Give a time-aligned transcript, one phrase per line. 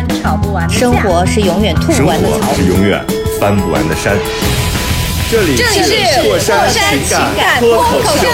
[0.00, 2.54] 永远吵不完的架生活是永远吐不完的槽活。
[2.54, 3.04] 是永远
[3.38, 4.16] 翻不完的山。
[5.30, 8.28] 这里这里是过山情情感脱口秀。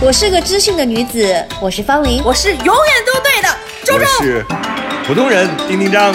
[0.00, 2.22] 我是个知性的女子，我是方玲。
[2.24, 3.48] 我是永远都对的，
[3.84, 4.06] 周我周。
[4.22, 4.44] 是
[5.06, 6.14] 普通人丁丁张。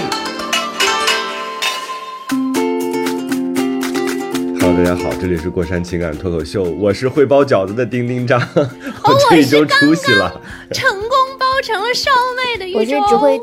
[4.62, 8.70] Hello，大家好，这里是过山情感脱口秀，我是会包饺子的丁丁张，哦
[9.04, 10.32] 我这一周出息了。
[10.72, 11.21] 成功包
[11.62, 13.02] 成了烧麦的我宇宙。
[13.02, 13.42] 是只会，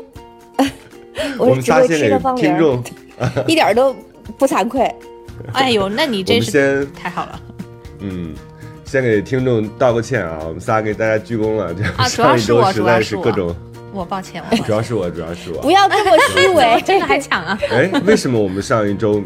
[1.37, 2.83] 我我是只会们仨先给吃的方玲听众，，
[3.47, 3.95] 一点都
[4.37, 4.93] 不惭愧。
[5.53, 7.39] 哎呦，那你真是先太好了
[7.99, 8.33] 嗯，
[8.85, 13.55] 先给听众道个歉啊，我们仨给大家鞠躬了，这啊主要是我实在主要是各种，
[13.93, 15.71] 我抱歉，我歉主要是我，主要是我不。
[15.71, 19.23] 要这么虚伪，真的还抢啊哎，为什么我们上一周，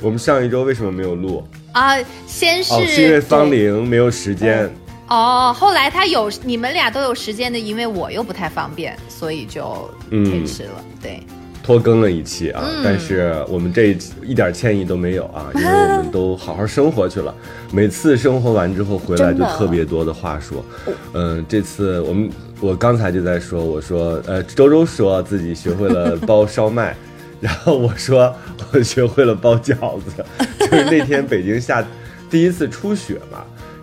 [0.00, 1.44] 我们上一周为什么没有录？
[1.72, 1.96] 啊！
[2.26, 4.72] 先是哦，是因为方玲没有时间。
[5.10, 10.84] 哦，后来他有你们俩都有时间的，因为我又不太方便，所以就嗯推迟了。
[11.02, 11.20] 对，
[11.62, 17.34] 拖更了一期啊，嗯但是我们这一点歉意都没有啊， 因为我们都好好生活去了。
[17.72, 20.64] 每次生活完之后回来就特别多的话说，
[21.12, 26.96] 嗯、这次我们我刚才就在说，我说呃，周周说自己学会了包烧麦。
[27.40, 28.36] 然后我说
[28.70, 30.22] 我学会了包饺子，
[30.60, 31.82] 就是那天北京下
[32.28, 33.38] 第一次初雪嘛，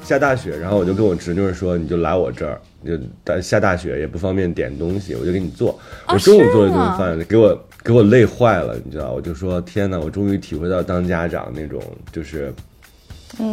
[0.08, 5.72] 下大雪，然后我就跟我侄女说，你就来我这儿，就但下大雪也不方便点东西，我就给你做。
[6.08, 9.12] 哦我中午做了一顿饭，给我给我累坏了，你知道？
[9.12, 11.84] 我就说天哪，我终于体会到当家长那种
[12.14, 12.54] 就是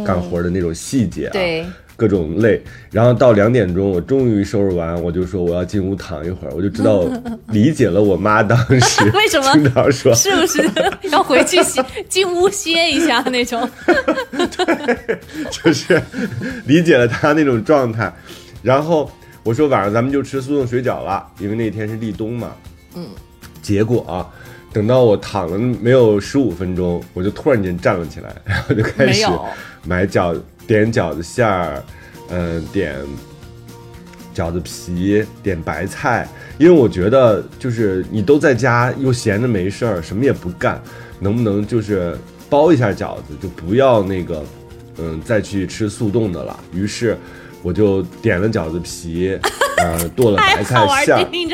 [0.05, 2.61] 干活的那种细节啊，对，各种累。
[2.91, 7.03] 然后到两点钟，我终于收拾完，我就说我要进屋躺一会儿，我就知道
[7.49, 10.69] 理解了我妈当时 为什么经常说是不是
[11.11, 13.69] 要回去歇进屋歇一下那种？
[15.51, 16.01] 就是
[16.65, 18.13] 理解了她那种状态。
[18.61, 19.09] 然后
[19.43, 22.51] 我说晚上咱们就吃速冻水饺了，因为那天是立冬嘛。
[22.95, 23.05] 嗯。
[23.61, 24.29] 结果啊，
[24.71, 29.25] 等到我躺了没有十五分钟，我就突然间站了起来，然后就开始
[29.83, 31.83] 买饺点饺子馅儿，
[32.29, 32.95] 嗯、点
[34.33, 36.27] 饺子皮，点白菜。
[36.57, 40.81] 因为我觉得就是你都在家又闲着没事儿，什么也不干，
[41.19, 42.17] 能不能就是
[42.49, 44.43] 包一下饺子，就不要那个，
[44.97, 46.57] 嗯，再去吃速冻的了。
[46.73, 47.17] 于是
[47.65, 49.35] 我就点了饺子皮，
[49.77, 51.47] 呃，剁了白太 好玩，菜馅儿丁。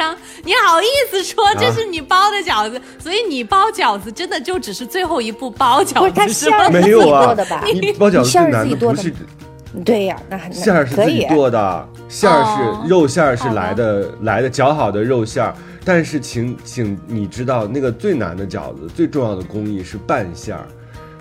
[0.43, 2.81] 你好意思说这是你包的饺子？
[2.99, 6.57] 所以你包饺子真的就只是最后一步包饺子是吗？
[6.57, 7.63] 馅儿是自己没有啊做的吧？
[7.73, 15.55] 你包饺子馅儿是最难自己做的的不是对呀，那那馅儿是可以自己剁的，馅儿哦是肉馅儿是来的来的绞好的肉馅儿，
[15.85, 20.67] 但是请请你知道那个最难的饺子最重要的工艺是拌馅儿，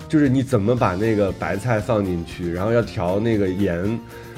[0.09, 3.97] 就是你怎么把那个白菜放进去，然后要调那个盐，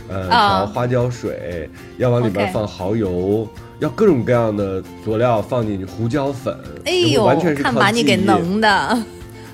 [0.10, 3.48] 呃，啊调花椒水，要往里边放蚝油。
[3.80, 8.98] 要各种各样的佐料放进去，胡椒粉，哎呦完全，是看靠把你给能的。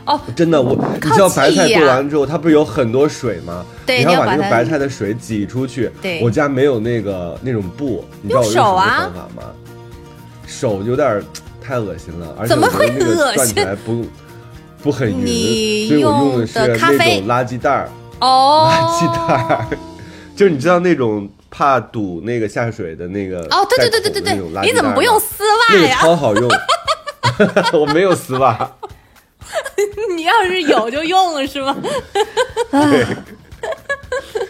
[0.06, 3.66] 哦，真的，我你知道白菜剁完之后，它不是有很多水吗？
[3.88, 5.90] 对你要把那个白菜的水挤出去。
[6.02, 9.44] 对我家没有那个那种布，你知道我用用什么方法吗？
[10.46, 11.24] 手有点
[11.62, 14.06] 太恶心了，而且那个转起来不
[14.84, 17.90] 不很匀，所以我用的是那种垃圾袋儿，
[18.20, 19.68] 哦，垃圾袋儿，
[20.40, 25.98] 就是你知道那种怕堵那个下水的那个哦，对对对对对对你怎么不用丝那个袜呀？
[26.00, 26.50] 超好用，
[27.78, 28.58] 我没有丝袜。
[30.16, 31.76] 你要是有就用了是吗？
[32.72, 33.06] 对，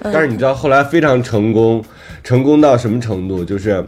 [0.04, 1.84] 但是你知道后来非常成功，
[2.24, 3.44] 成功到什么程度？
[3.44, 3.84] 就是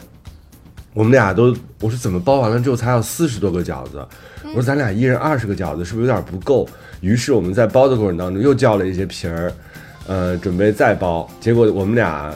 [0.95, 4.03] 我们俩都，我说怎么包完了之后才有四十多个饺子？
[4.45, 6.67] 我说咱俩一人二十个饺子，是不是有点不够？
[7.01, 9.53] 于是我们在包的过程当中又叫了一些皮儿，
[10.07, 11.29] 呃，准备再包。
[11.39, 12.33] 结果我们俩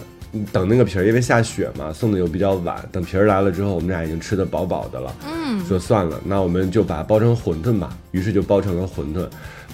[0.51, 5.15] 等那个皮儿，因为下雪嘛，送的又比较晚，等皮儿来了之后，我们俩已经吃的饱饱的了。
[5.25, 7.97] 嗯，说算了，那我们就把它包成馄饨吧。
[8.11, 9.27] 于是就包成了馄饨。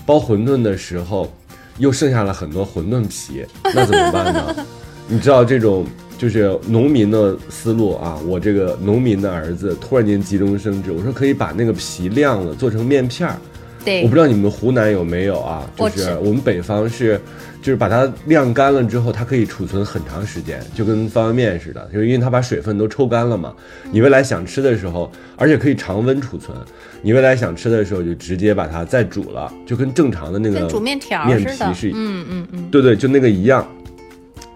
[0.06, 1.32] 包馄饨的时候，
[1.78, 4.56] 又剩下了很多馄饨皮，那怎么办呢？
[5.08, 5.86] 你知道这种
[6.18, 13.36] 就是农民的思路啊，我这个农民的儿子突然间急中生智，我说可以把那个皮晾了，做成面片儿，
[13.83, 15.69] 对我不知道你们湖南有没有啊？
[15.75, 17.19] 就是我们北方是，
[17.62, 23.54] 就是把它晾干了之后，它可以储存很长时间，就跟方便面似的，就是因为它把水分都抽干了嘛。
[23.92, 26.56] 你未来想吃的时候，而且可以常温储存，
[27.01, 33.68] 你未来想吃的时候就直接把它再煮了，就跟正常的那个煮面条面皮是，嗯嗯嗯，对对，就那个一样。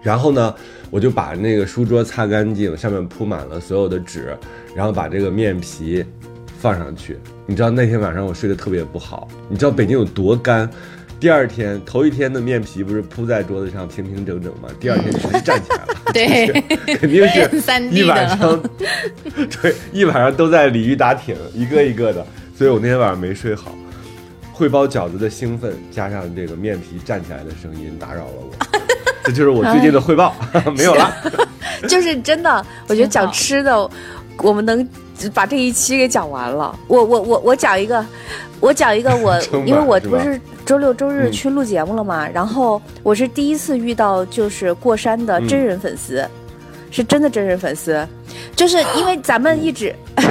[0.02, 0.54] 然后呢，
[0.88, 4.36] 我就把那个书桌擦干净，上面铺满了所有的纸，
[4.72, 6.04] 然后把这个面皮
[6.60, 7.18] 放上去。
[7.46, 10.68] 你知道那天晚上我睡得特别不好，你知道北京有多干？
[11.18, 14.68] 第二天头一天的面皮不是铺在桌子上平平整整吗？
[14.78, 16.46] 第二天全站起来了，对，
[16.96, 17.48] 肯定是
[17.90, 18.62] 一晚上，
[19.62, 23.74] 对，一晚上都在鲤鱼打挺，一个一个的，所以我那天晚上没睡好。
[24.52, 28.50] 会包饺子的兴奋，加上这个面皮站起来的声音，打扰了我。
[29.24, 30.34] 这就是我最近的汇报，
[30.76, 31.14] 没有了。
[31.88, 33.90] 就是真的，我觉得讲吃的，
[34.38, 34.86] 我们能
[35.34, 36.76] 把这一期给讲完了。
[36.86, 38.04] 我我我我讲一个，
[38.60, 46.26] 我讲一个我 因为我不是周六周日嗯去录节目了嘛，然后我是第一次遇到就是过山的真人粉丝，
[46.90, 48.06] 是真的真人粉丝，
[48.54, 49.94] 就是因为咱们一直。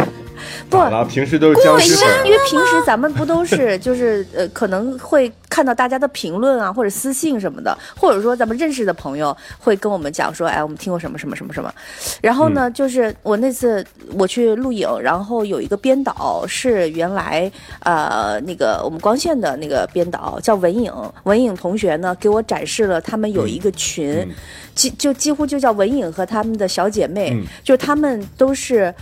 [0.70, 1.06] 不，咋了？
[1.06, 11.74] 平时都是僵因为尸粉因为平时咱们不都是就是呃可能会看到大家的评论啊或者私信什么的，或者说咱们认识的朋友会跟我们讲说，哎，我们听过什么什么什么什么。
[12.22, 13.86] 然后呢，就是我那次
[14.18, 17.50] 我去录影，然后有一个编导是原来
[17.80, 20.92] 呃那个我们光线的那个编导叫文颖，
[21.24, 24.36] 文颖同学呢给我展示了他们有一个群，嗯
[24.74, 28.94] 几就几乎就叫文颖和他们的小姐妹，嗯就他们都是。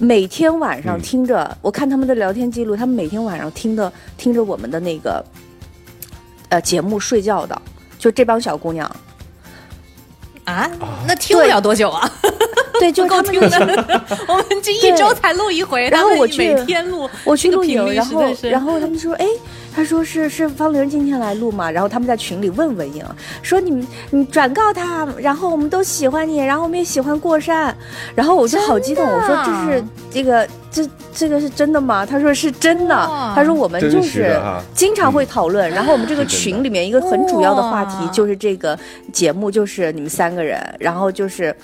[0.00, 5.22] 每天晚上嗯听着，我看他们的聊天记录，他们每天晚上听的听着我们的那个
[6.52, 7.62] 呃节目睡觉的，
[7.98, 8.86] 就这帮小姑娘，
[10.44, 10.70] 啊，
[11.06, 12.10] 那听不了多久啊，
[12.78, 13.48] 对， 就够听的。
[14.28, 19.26] 我们这一周才录一回，然后我去每天录，我去录影，然后然后他们说，哎，
[19.74, 23.04] 他说是是方玲今天来录嘛，然后他们在群里问文颖，
[23.42, 27.74] 说你们你转告他，然后我们都喜欢你，然后我们也喜欢过山，
[28.14, 32.04] 然后我就好激动，我说这是这个这这个是真的吗？
[32.04, 32.94] 他说是真的，
[33.34, 34.38] 他说我们就是
[34.74, 38.78] 经常会讨论，然后我们这个群里面一个很主要的话题就是这个
[39.12, 41.54] 节目就是你们三个人，然后就是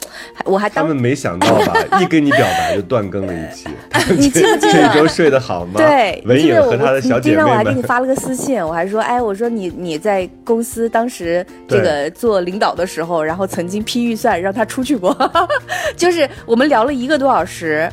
[0.44, 1.74] 我还当他们没想到吧？
[2.00, 3.68] 一跟你表白就断更了一期。
[4.16, 5.08] 你记不记得 这一周？
[5.08, 5.74] 睡得好吗？
[5.76, 7.44] 对，文颖和他的小姐妹们。
[7.46, 15.16] 天我还给你发了个私信，我还说，哎，我说你你在公司当时这个做领导的时候，然后曾经批预算让他出去过，
[15.96, 17.90] 就是我们聊了一个多小时，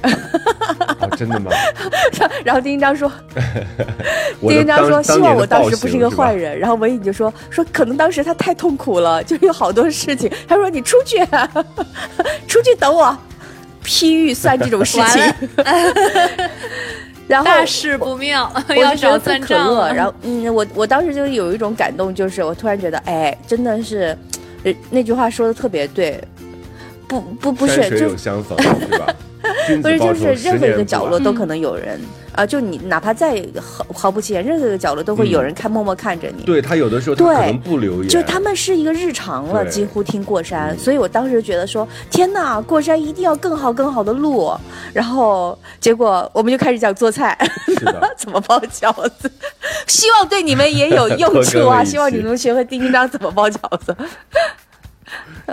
[1.00, 1.52] 哦，真的吗？
[2.46, 3.12] 然后丁一章说，
[4.42, 6.36] 丁丁一章说希望我当当时不是一个坏。
[6.36, 11.18] 人，然后文颖就说说可能当时他太痛苦了，就有好多事情，他说你出去，
[12.46, 13.18] 出去等我，
[13.84, 15.22] 批预算这种事情。
[15.58, 16.50] 完，
[17.28, 19.18] 然后大事不妙， 我要找。
[19.18, 19.92] 算账了。
[19.96, 24.16] 然后，嗯，我我当时就有一种感动，就是我突然觉得，哎，真的是，
[24.64, 26.22] 呃，那句话说的特别对，
[27.08, 29.08] 不不不是，山水就有相逢，是吧？
[29.82, 32.00] 不是就是任何一个角落都可能有人
[32.36, 36.44] 啊、就你哪怕再毫毫不起眼，任何一个角落都会有人看，默默看着你。
[36.44, 44.54] 对他有的时候他对可能不留言，就他们是一个日常了，几乎听过山，嗯所以我当时觉得说，天哪，过山一定要更好更好的路。
[44.94, 47.38] 然后结果我们就开始讲做菜，
[47.68, 49.32] 是的， 怎么包饺子，
[49.88, 51.84] 希望对你们也有 用处啊！
[51.84, 53.96] 希望你期能学会叮叮当怎么包饺子。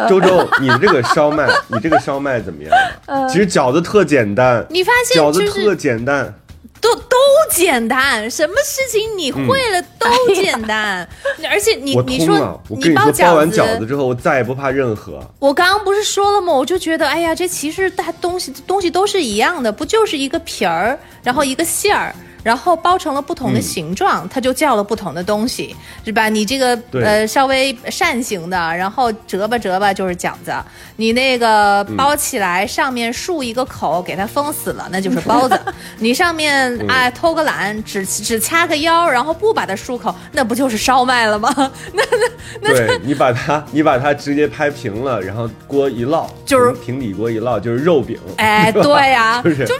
[0.08, 2.72] 周周，你这个烧麦，你这个烧麦怎么样？
[3.06, 6.34] 呃其实饺子特简单，你发现饺子特就是简单，
[6.82, 7.16] 都都
[7.50, 11.08] 简单，什么事情你会了都简单，
[11.48, 12.60] 而且你你说。
[12.68, 15.20] 你包你说，包完饺饺子之后，我再也不怕任何。
[15.38, 16.52] 我刚刚不是说了吗？
[16.52, 26.28] 我就觉得，哎呀，这其实大东西东西都是一样的，不就是一个皮儿，然后一个馅儿，然后包成了不同的嗯形状，它就叫了不同的东西，是吧？
[26.28, 30.52] 你这个呃稍微扇形的，然后折吧折吧就是饺子，
[30.96, 35.58] 你那个嗯包起来、上面竖一个口给它封死了，那就是包子。
[35.98, 41.52] 你上面啊哎偷个懒，只只掐个腰，然后不把它漱口，那不就是烧麦了吗？
[41.92, 42.02] 那
[42.60, 48.18] 那对你把它， 你把它直接拍平了，然后锅一烙，就是平底锅一烙，就是肉饼。
[48.36, 49.74] 哎，对呀、就是就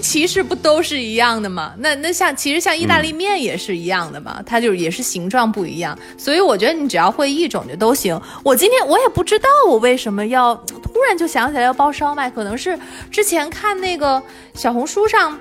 [0.00, 1.74] 其实不都是一样的吗？
[1.78, 8.20] 那那像其实像意大利面也是一样的嘛，它就是也是形状不一样，所以我觉得你只要会一种就都行。
[8.42, 12.78] 我今天我也不知道我为什么要突然就想起来要包烧麦，可能是
[13.10, 14.22] 之前看那个
[14.54, 15.38] 小红书上。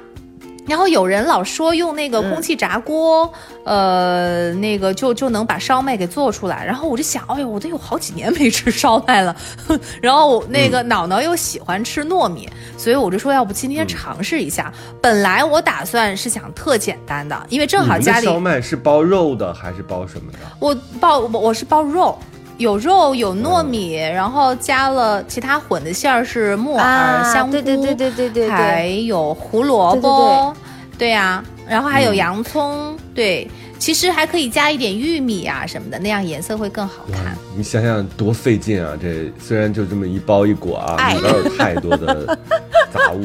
[0.67, 3.31] 然后有人老说用那个空气炸锅，
[3.63, 6.65] 呃，那个就就能把烧麦给做出来。
[6.65, 9.35] 然后我就想，哎呦，我都有好几年没吃烧麦了。
[10.01, 14.71] 然后那个脑脑又喜欢吃糯米，所以我就说，要不今天尝试一下。
[15.01, 20.39] 本来我打算是想特简单的，因为正好家里烧麦是包肉的还是包什么的？
[20.59, 22.19] 我包我我是包肉。
[22.57, 30.53] 有肉有糯米，然后加了其他混的馅儿是木耳、香菇，对对对对对对，还有胡萝卜，
[30.97, 33.47] 对呀，然后还有洋葱，对。
[33.79, 37.37] 其实还可以加一点玉米啊什么的，那样颜色会更好看。
[37.55, 38.97] 你想想多费劲啊！
[38.99, 42.35] 这虽然就这么一包一裹啊，里边有太多的
[42.97, 43.23] 杂物。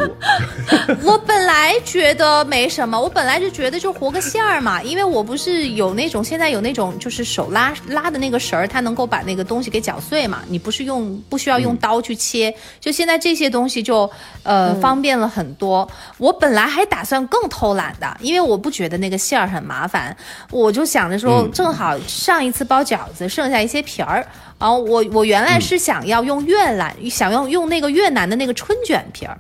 [1.02, 10.42] 我本来觉得没什么，我本来就觉得就活个馅儿嘛，因为我不是有那种现在有那种就是手拉拉的那个绳儿，它能够把那个东西给搅碎嘛。
[10.48, 14.10] 你不是用不需要用刀去切，就现在这些东西就
[14.42, 15.88] 呃方便了很多。
[16.18, 20.16] 我本来还打算更偷懒的，因为我不觉得那个馅儿很麻烦。
[20.50, 24.26] 我就想着说，正好上一次包饺子剩下一些皮儿，
[24.58, 29.38] 然后我我原来是想要用越南，想用用那个越南的那个春卷皮儿。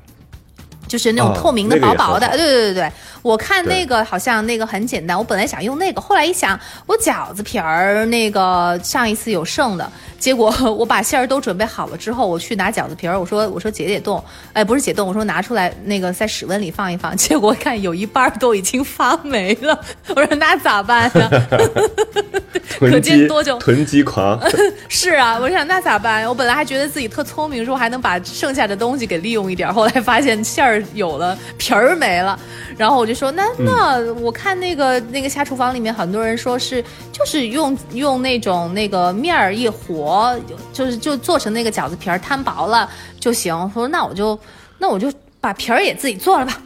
[0.92, 14.22] 就是那种透明的、薄薄的，对对对对，我看那个好像那个很简单，我本来想用那个，后来一想，我饺子皮儿那个上一次有剩的，结果 我把馅儿都准备好了之后，我去拿饺子皮儿，我说我说解解冻，
[14.52, 19.80] 哎，不是解冻，我说拿出来那个在室温里放一放，结果看有一半都已经发霉了，
[20.14, 21.30] 我说那咋办呀？
[22.78, 23.58] 可见多久？
[23.58, 24.38] 囤积狂
[24.90, 26.28] 是啊，我想那咋办？
[26.28, 30.81] 我本来还觉得自己特聪明，说还能把剩下的东西给利用一点，后来发现馅儿。
[30.94, 32.38] 有了皮儿没了，
[32.76, 40.38] 然后我就说那那我看那个那个下厨房里面很多人说是就是用用那种那个面儿一和，
[40.72, 42.88] 就是就做成那个饺子皮儿摊薄了
[43.20, 43.70] 就行。
[43.72, 44.38] 说那我就
[44.78, 46.60] 那我就把皮儿也自己做了吧。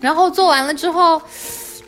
[0.00, 1.20] 然后做完了之后，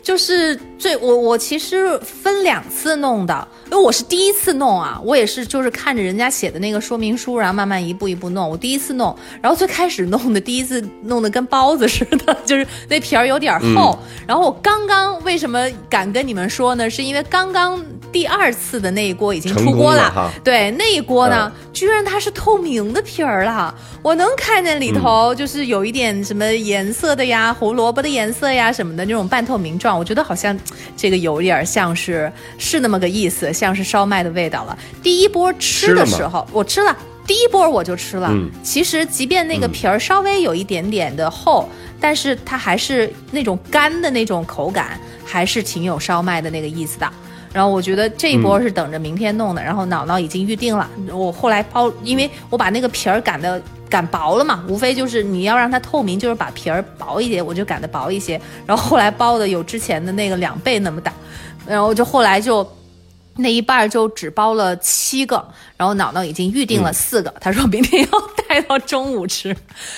[0.09, 3.47] 就是最我我其实分两次弄的。
[3.65, 8.49] 因为我是第一次弄啊，我也是就是看着人家写的那个说明书，然后慢慢一步一步弄。
[8.49, 13.99] 我第一次弄，然后最开始弄的第一次弄的跟包子似的，就是那皮儿有点厚。
[14.25, 16.89] 然后我刚刚为什么敢跟你们说呢？
[16.89, 17.79] 是因为刚刚
[18.11, 30.57] 第二次的那一锅已经出锅了，对，那一锅呢，居然它是透明的皮儿了，我能看见里头就是有一点什么颜色的呀，胡萝卜的颜色呀什么的那种半透明状，我觉得好像
[30.95, 33.53] 这个有点像是是那么个意思。
[33.59, 34.77] 像是烧麦的味道了。
[35.03, 36.95] 第一波吃的时候，我吃了，
[37.27, 38.31] 第一波我就吃了。
[38.63, 41.67] 其实，即便那个皮儿稍微有一点点的厚，
[41.99, 47.11] 但是它还是那种干的那种口感，还是挺有烧麦的那个意思的。
[47.51, 49.61] 然后我觉得这一波是等着明天弄的。
[49.61, 50.89] 然后脑脑已经预定了。
[51.11, 58.39] 我后来包，因为我把那个皮儿擀的擀薄了嘛，无非就是你要让它透明，就是把皮儿薄一点，我就擀的薄一些。
[58.65, 61.11] 然后后来包的有之前的那个两倍那么大，
[61.65, 62.65] 然后就后来就。
[63.39, 65.43] 那一半就只包了七个，
[65.77, 69.55] 然后脑脑已经预定了四个，他说明天要带到中午吃。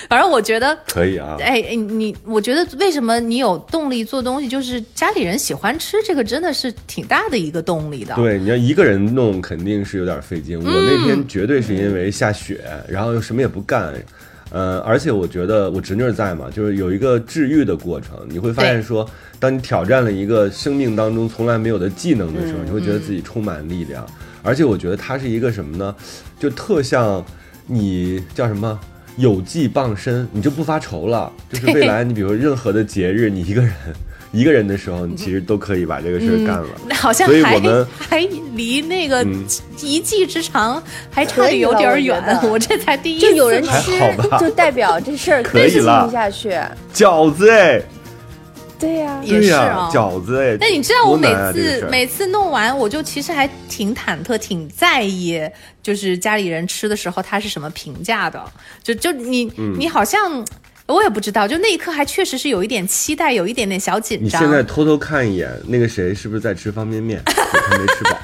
[0.08, 1.36] 反正我觉得 可以啊。
[1.40, 8.14] 哎，你我觉得为什么你有动力做东西，就是家里人喜欢吃这个，真的是挺大的一个动力的。
[8.14, 10.58] 对，你要一个人弄肯定是有点费劲。
[10.58, 13.92] 我那天绝对是因为下雪，然后又什么也不干。
[14.52, 18.18] 呃，而且我觉得我侄女在嘛，就是有一个治愈的过程。
[18.28, 19.08] 你会发现说，
[19.40, 24.06] 当你挑战了一个生命当中从来没有的技能的时候，你会觉得自己充满力量。
[24.42, 25.94] 而且我觉得它是一个什么呢？
[26.38, 27.24] 就特像
[27.66, 28.78] 你叫什么
[29.16, 31.32] 有技傍身，你就不发愁了。
[31.50, 33.72] 就是未来你比如任何的节日，你一个人。
[34.32, 36.68] 一个人的时候，你其实都可以把这个事儿干了。
[36.96, 37.60] 好像还
[37.98, 38.18] 还
[38.54, 39.22] 离那个
[39.82, 42.20] 一技之长还差的有点远。
[42.50, 43.92] 我这才第一次，就有人吃，
[44.40, 46.58] 就代表这事儿可以了下去。
[46.94, 47.82] 饺子哎，
[48.78, 50.56] 对呀，也是啊，饺子哎。
[50.58, 55.38] 但你知道，我每次每次弄完，我就其实还挺忐忑、挺在意，
[55.82, 58.42] 就是家里人吃的时候他是什么评价的。
[58.82, 59.44] 就就你
[59.78, 60.42] 你好像。
[60.86, 64.40] 我也不知道，就那一刻还确实是有一点期待，有一点点小紧张。
[64.40, 67.22] 你现在偷偷看一眼，那个谁是不是在吃方便面？
[67.26, 68.18] 他没吃饱。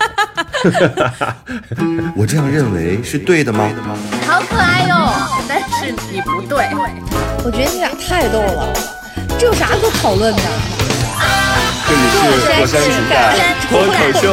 [2.17, 3.71] 我这样认为是对的吗？
[4.27, 5.13] 好可爱哟！
[5.49, 6.69] 但是你不对，
[7.45, 8.73] 我觉得你俩太逗了，
[9.39, 10.43] 这有啥可讨论的？
[11.89, 13.35] 这里是火山情感
[13.71, 14.25] 脱口秀。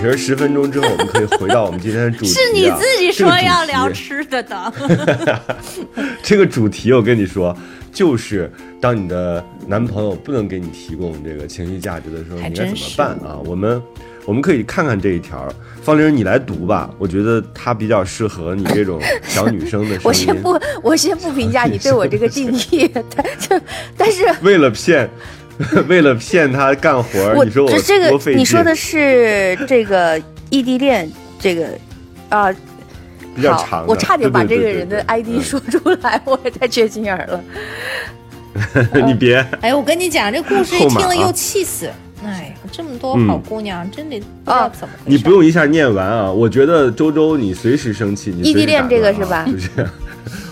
[0.00, 0.06] 脱口秀。
[0.06, 2.28] 跑题儿十分钟之后，我们可以回到我们今天的主题。
[2.32, 4.72] 是你自己说要聊吃的的。
[6.22, 7.56] 这个主题我跟你说，
[7.92, 13.38] 就是当你的男朋友不能给你提供这个情绪价值的时候，你该怎么办啊？
[13.44, 13.80] 我们。
[14.26, 15.48] 我们可以看看这一条。
[15.82, 20.00] 方玲，你来读吧，我觉得它比较适合你这种小女生的声音。
[20.04, 23.60] 我先不，我先不评价你对我这个定义，但就
[23.96, 25.08] 但是为了骗，
[25.88, 28.30] 为了骗他干活儿，你说我这个？
[28.32, 31.68] 你说的是这个异地恋这个
[32.28, 32.52] 啊。
[32.52, 32.54] 好
[33.32, 37.40] 比较长，我差点把这个人的 ID 说出来，我也太缺心眼儿了。
[39.06, 41.88] 你别， 哎，我跟你讲，这故事一听了又气死。
[42.24, 44.94] 哎，这么多好姑娘，真得不知道怎么。
[45.06, 46.30] 你不用一下念完啊！
[46.30, 49.70] 我觉得周周你随时生气，你异地恋这个是吧啊就是，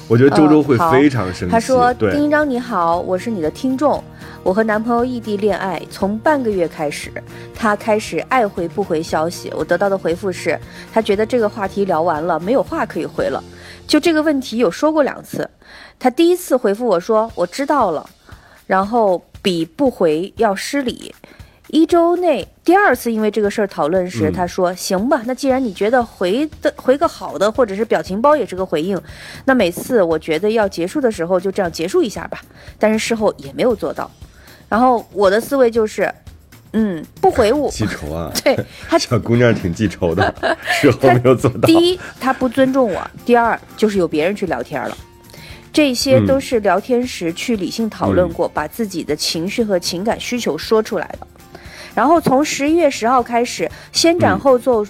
[0.08, 1.52] 我觉得周周会非常生气。
[1.52, 4.02] 他说：“，丁一章你好，我是你的听众。
[4.42, 7.12] 我和男朋友异地恋爱，从半个月开始，
[7.54, 9.52] 他开始爱回不回消息。
[9.54, 10.58] 我得到的回复是，
[10.90, 13.42] 他觉得这个话题聊完了，没有话可以回了。
[13.86, 15.48] 就这个问题有说过两次。
[15.98, 18.08] 他第一次回复我说我知道了，
[18.66, 21.14] 然后比不回要失礼。
[21.68, 28.98] 一周内第二次因为这个事儿讨论时，嗯他说：“行吧，那既然你觉得回的回个好的，或者是表情包也是个回应，
[29.44, 32.40] 那每次我觉得要结束的时候就这样结束一下吧。”
[32.78, 34.10] 但是事后也没有做到。
[34.68, 36.10] 然后我的思维就是，
[36.72, 38.32] 嗯，不回我，记仇啊！
[38.44, 38.58] 对
[38.88, 40.34] 他小姑娘挺记仇的，
[40.80, 41.60] 事后没有做到。
[41.66, 44.96] 第一，他不尊重我；第二，就是有别人去聊天了。
[45.70, 51.26] 这些都是聊天时去理性讨论过，把自己的情绪和情感需求说出来的。
[51.98, 54.86] 然后从十一月十号开始，先斩后奏，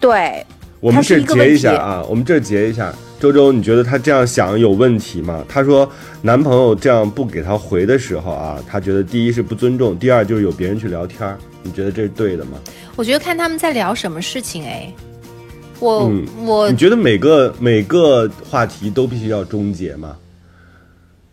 [0.00, 0.44] 对，
[0.80, 2.92] 我们这截一下啊，我们这截一下。
[3.20, 5.44] 周周，你觉得他这样想有问题吗？
[5.48, 5.88] 他说
[6.22, 11.38] 男朋友这样不给他回的时候啊，他觉得第一是不尊重，第二就是有别人去聊天儿。
[11.62, 12.58] 你觉得这是对的吗？
[12.96, 14.64] 我觉得看他们在聊什么事情。
[14.64, 14.92] 哎，
[15.78, 20.16] 我、嗯我你觉得每个每个话题都必须要终结吗？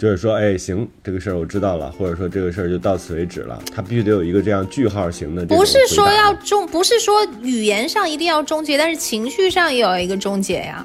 [0.02, 10.84] 就是说，哎，行，这个事儿我知道了，或者说这个事儿就到此为止了，他必须得有一个这样句号型的不是说要终，不是说语言上一定要终结，但是情绪上也有一个终结呀。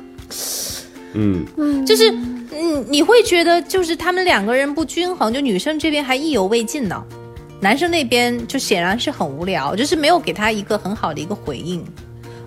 [1.15, 1.47] 嗯，
[1.87, 2.11] 就是，
[2.53, 7.03] 嗯，你会觉得就是他们两个人不均衡，就女生这边还意犹未尽呢，
[7.59, 11.83] 男生那边就显然是很无聊，就是没有给他一个很好的一个回应。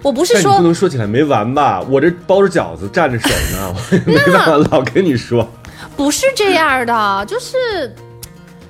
[0.04, 1.82] 我不是但你不能说起来没完吧？
[1.90, 5.52] 我这包着饺子蘸着手呢，我也没办法老跟你说。
[6.00, 7.94] 不是这样的，就是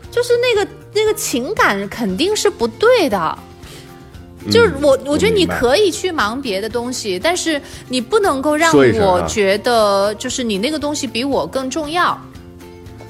[0.09, 3.37] 就是那个那个情感肯定是不对的。
[4.49, 12.19] 就是我，我觉得你可以去忙别的东西，但是你不能够让我觉得就是你那个东西比我更重要，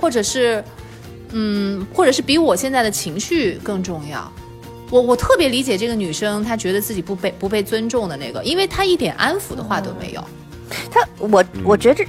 [0.01, 0.62] 或者是，
[1.32, 4.29] 嗯，或者是比我现在的情绪更重要。
[4.89, 10.21] 我我特别理解这个女生，她觉得自己不被不被尊重的那个，因为她一点安抚的话都没有。
[10.91, 12.05] 她我我觉得这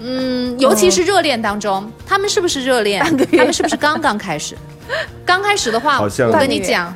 [0.00, 3.02] 嗯，尤其是热恋当中，他们是不是热恋？
[3.04, 4.56] 他们是不是刚刚开始？
[5.26, 6.94] 刚开始的话，我跟你讲，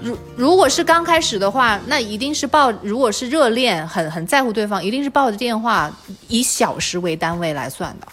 [0.00, 5.90] 如如果是刚开始的话，那一定是抱；如果是热恋，很很在乎对方，一定是抱着电话
[6.28, 8.06] 以小时为单位来算的。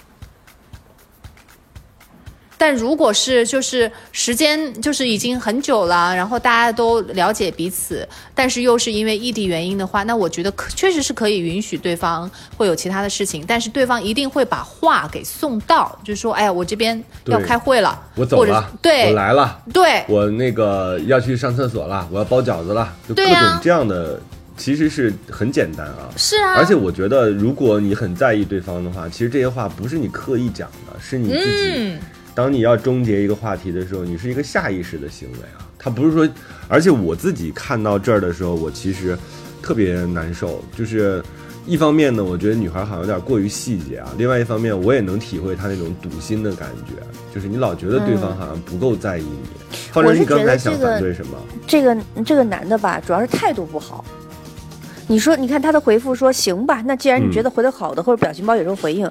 [2.63, 24.21] 但如果是就是时间就是已经很久了，然后大家都了解彼此，但是又是因为异地原因的话，那我觉得可确实是可以允许对方会有其他的事情，但是对方一定会把话给送到，就是说，哎呀，我这边要开会了，我走了，对，我来了，对，我那个要去上厕所了，我要包饺子了，就各种这样的，
[24.55, 26.07] 其实是很简单啊。
[26.15, 31.97] 是啊，而且我觉得，如果你很在意对方的话，其实这些话不是你刻意讲的，是你自己。
[32.33, 36.27] 嗯，当你要终结一个话题的时候，你是一个下意识的行为啊，他不是说，
[36.67, 39.17] 而且我自己看到这儿的时候，我其实
[39.61, 41.23] 特别难受，就是
[41.65, 46.93] 一方面呢，我觉得女孩好像有点过于细节啊，另外一方面，我也能体会她那种堵心的感觉，
[47.33, 49.77] 就是你老觉得对方好像不够在意你。
[49.93, 51.37] 或者，你刚才想反对什么？
[51.67, 54.03] 这个这个男的吧，主要是态度不好。
[55.13, 59.07] 你说，你看他的回复说行吧，那既然你觉得回的好的、或者表情包有时候回应，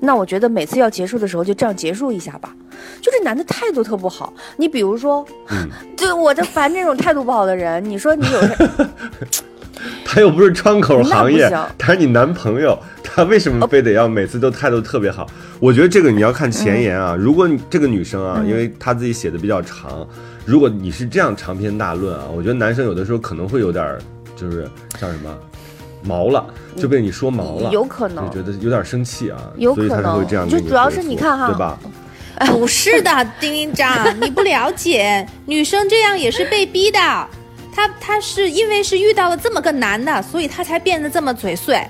[0.00, 2.54] 那我觉得每次要结束的时候就这样结束一下吧。
[3.00, 4.34] 就这男的态度特不好。
[4.58, 5.66] 你比如说， 嗯
[5.96, 7.82] 就我就烦这种态度不好的人。
[7.82, 8.40] 你说你有
[10.04, 15.26] 他又不是窗口行业他是你男朋友，他为什么非得要每次都态度特别好？
[15.58, 17.16] 我觉得这个你要看前言啊。
[17.18, 20.06] 如果你这个女生啊，因为她自己写的比较长，
[20.44, 23.98] 如果你是这样长篇大论啊，我觉得男生有的时候可能会有点儿
[24.36, 24.70] 就是
[25.00, 25.36] 叫什么
[26.02, 26.46] 毛了，
[26.76, 31.78] 就被你说毛了，有可能就觉得有点生气啊，有所以他才可能会这样就主要是你看哈对吧？
[32.52, 36.98] 不是的，丁丁长，你不了解，女生这样也是被逼的。
[37.74, 41.82] 她她是因为是遇到了这么个男的，所以她才变得这么嘴碎。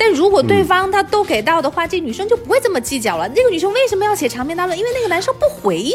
[0.00, 3.28] 但如果对方他都给到的话，这女生就不会这么计较了。
[3.36, 4.76] 那个女生为什么要写长篇大论？
[4.76, 5.92] 因为那个男生不回应，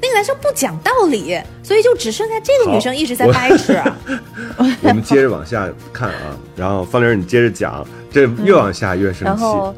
[0.00, 3.74] 那个男生不讲道理，所以就只剩下这个女生一直在我掰扯。
[4.82, 9.74] 我们接着往下看啊，然后方玲你接着讲，这越往下越生气啊。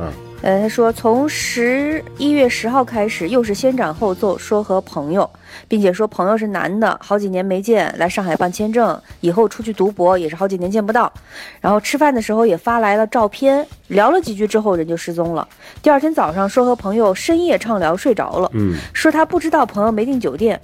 [0.47, 5.29] 呃，他说从十一月十号开始，又是先斩后奏，说和朋友，
[5.67, 11.13] 并且说朋友是男的，好几年没见，来上海办签证，以后出去读博也是好几年见不到。
[11.61, 15.49] 然后吃饭的时候也发来了照片，聊了几句之后人就失踪了。
[15.83, 20.61] 第二天早上说和朋友深夜畅聊睡着了，嗯说他不知道朋友没订酒店，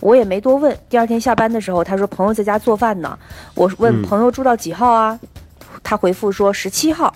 [0.00, 0.74] 我也没多问。
[0.88, 3.18] 第二天下班的时候，他说朋友在家做饭呢，
[3.54, 5.20] 我问嗯朋友住到几号啊？
[5.82, 7.12] 他回复说十七号，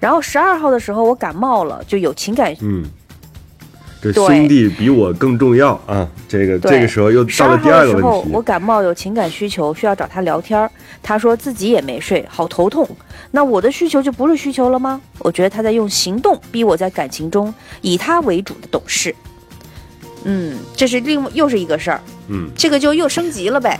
[0.00, 2.54] 然后十二号的时候我感冒了，就有情感。
[2.60, 2.84] 嗯，
[4.00, 6.08] 这对兄弟比我更重要啊！
[6.28, 10.70] 这个这个时候又到了第二个号的时候问，题，我感冒有情感需求，需要找他聊天。
[11.02, 12.88] 他说自己也没睡，好头痛。
[13.30, 15.00] 那我的需求就不是需求了吗？
[15.18, 19.14] 我觉得他在用行动逼我在感情中以他为主的懂事。
[20.24, 23.78] 嗯，这是另又是一个事儿，嗯这个就又升级了呗。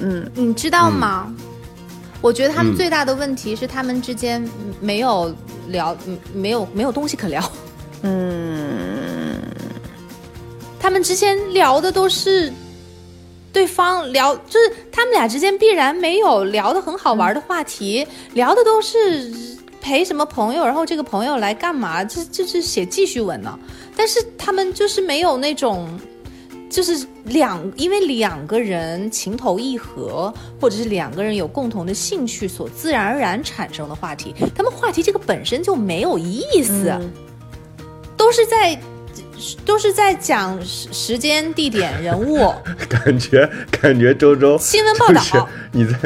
[0.00, 1.32] 嗯，你知道吗？
[2.20, 4.42] 我觉得他们嗯最大的问题是他们之间
[4.80, 5.34] 没有
[5.68, 7.52] 聊，嗯没有没有东西可聊。
[8.02, 9.40] 嗯，
[10.78, 12.52] 他们之间聊的都是
[13.52, 19.32] 对方聊，就是他们俩之间必然没有聊的很好玩的话题，聊的都是
[19.80, 23.58] 陪什么朋友，然后这个朋友来干嘛，这这是写记叙文呢。
[23.96, 25.88] 但是他们就是没有那种。
[26.68, 36.90] 就是两，因为两个人情投意合，或者是两个人有共同的兴趣所自然而然产生的话题，他们话题这个本身就没有意思。
[36.90, 37.12] 嗯
[38.18, 38.76] 都是在
[39.64, 42.52] 都是在讲时时间、地点、人物、
[42.88, 45.48] 感觉感觉周周新闻报道。
[45.70, 45.96] 你在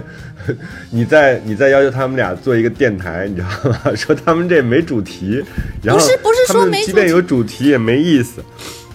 [0.91, 3.81] 你在你在要求他们俩做一个电台，你知道吗？
[3.95, 5.43] 说他们这没主题，
[5.83, 8.45] 然后不是不是说没主题即便有主题也没意思。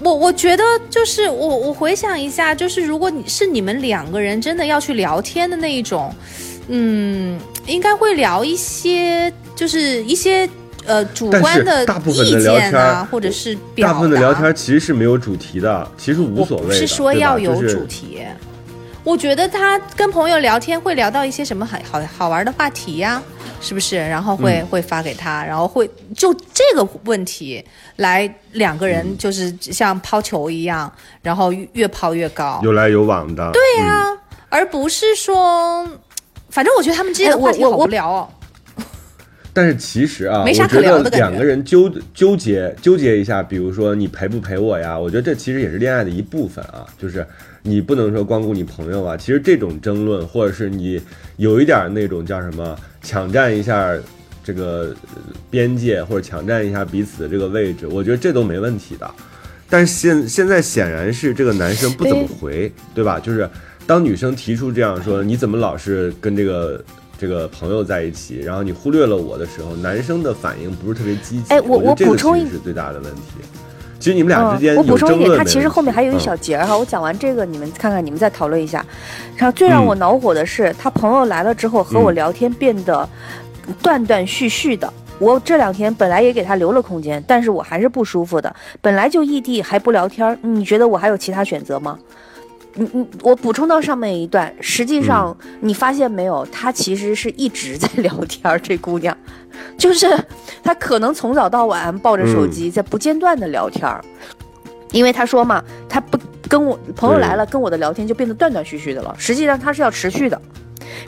[0.01, 6.13] 我我觉得就是我我回想一下，就是如果你是你们两个人真的要去聊天的那一种，
[6.67, 10.47] 嗯，应该会聊一些就是一些
[10.85, 13.57] 呃主观的大部分的意聊天见啊，或者是。
[13.77, 18.19] 大部分的聊天其实是没有主题的，其实无所谓是说要有就是主题。
[19.05, 23.21] 我觉得他跟朋友聊天会聊到一些什么很好好玩的话题呀、
[23.61, 23.95] 是不是？
[23.97, 27.63] 然后会、嗯会发给他，然后会就这个问题
[27.97, 30.91] 来两个嗯人就是像抛球一样，
[31.21, 33.51] 然后越抛越高，有来有往的。
[33.51, 34.11] 对呀、
[34.49, 35.87] 而不是说，
[36.49, 38.27] 反正我觉得他们之间的话题好无聊哦。
[39.53, 44.97] 但是其实啊，没啥我觉得可聊的两个人纠纠结纠结一下，比如说你陪不陪我呀？
[44.97, 47.25] 我觉得这其实也是恋爱的一部分啊，就是
[47.67, 49.17] 你不能说光顾你朋友啊。
[49.17, 51.01] 其实这种争论，或者是你
[51.37, 53.91] 有一点那种叫什么抢占一下
[54.43, 59.09] 这个呃边界，或者抢占一下彼此的这个位置，我觉得这都没问题的。
[59.67, 63.19] 但是现现在显然是这个男生不怎么回，对吧？
[63.19, 63.49] 就是
[63.87, 66.85] 当女生提出这样说，你怎么老是跟这个
[67.17, 71.49] 这个朋友在一起，然后你忽略了我的时候，男生的反应不是特别积极。
[71.49, 73.21] 哎我我我觉得这个补充一其实是最大的问题。
[74.05, 76.77] 其实你们俩之间嗯、我补充一点，争论没问题，它其实后面还有一嗯小节儿哈。
[76.77, 78.85] 我讲完这个，你们看看，你们再讨论一下。
[79.35, 83.09] 然后最让嗯我恼火的是，他朋友来了之后和我聊天变得
[83.81, 84.93] 断断续续的。
[85.17, 88.55] 我这两天本来也给他留了空间，但是我还是不舒服的。
[88.79, 91.97] 本来就异地还不聊天，你觉得我还有其他选择吗？
[92.75, 98.59] 你你我补充到上面一段，实际上你发现没有，她其实是一直在聊天儿。
[98.59, 99.17] 这姑娘，
[99.77, 100.07] 就是
[100.63, 104.03] 她可能从早到晚抱着手机在不间断的聊天儿，
[104.91, 109.15] 因为她说嘛，她不跟我朋友来了，跟我的聊天就变得断断续续的了。
[109.17, 110.39] 实际上她是要持续的。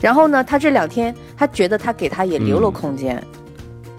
[0.00, 3.22] 然后呢，她这两天她觉得她给他也留了空间，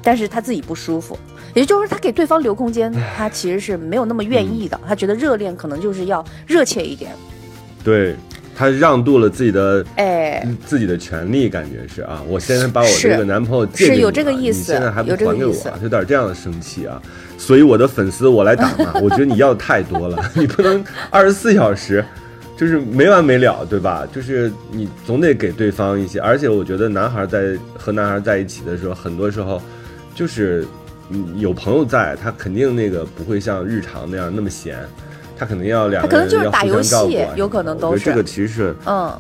[0.02, 1.18] 但是她自己不舒服。
[1.56, 4.80] 也就是他给对方留空间，他其实是没有那么愿意的。
[4.88, 7.12] 他觉得热恋可能就是要热切一点。
[7.84, 8.16] 对
[8.56, 17.02] 他让渡了自己的哎，自己的权利，感觉是啊，我现在把我这个男朋友借给你是有了这个意思你现在还不还给我有点这样的生气啊。
[17.38, 22.04] 所以我的粉丝我来打嘛，我觉得你要的太多了， 你不能二十四小时。
[22.58, 24.06] 就是没完没了，对吧？
[24.14, 29.62] 就是你总得给对方一些，而且我觉得男孩在和男孩在一起的时候，很多时候
[30.14, 30.68] 就是
[31.10, 34.78] 嗯有朋友在，他肯定那个不会像日常那样那么闲，
[35.40, 39.18] 他可能要两个他可能就是打游戏有可能都是这个其实是嗯。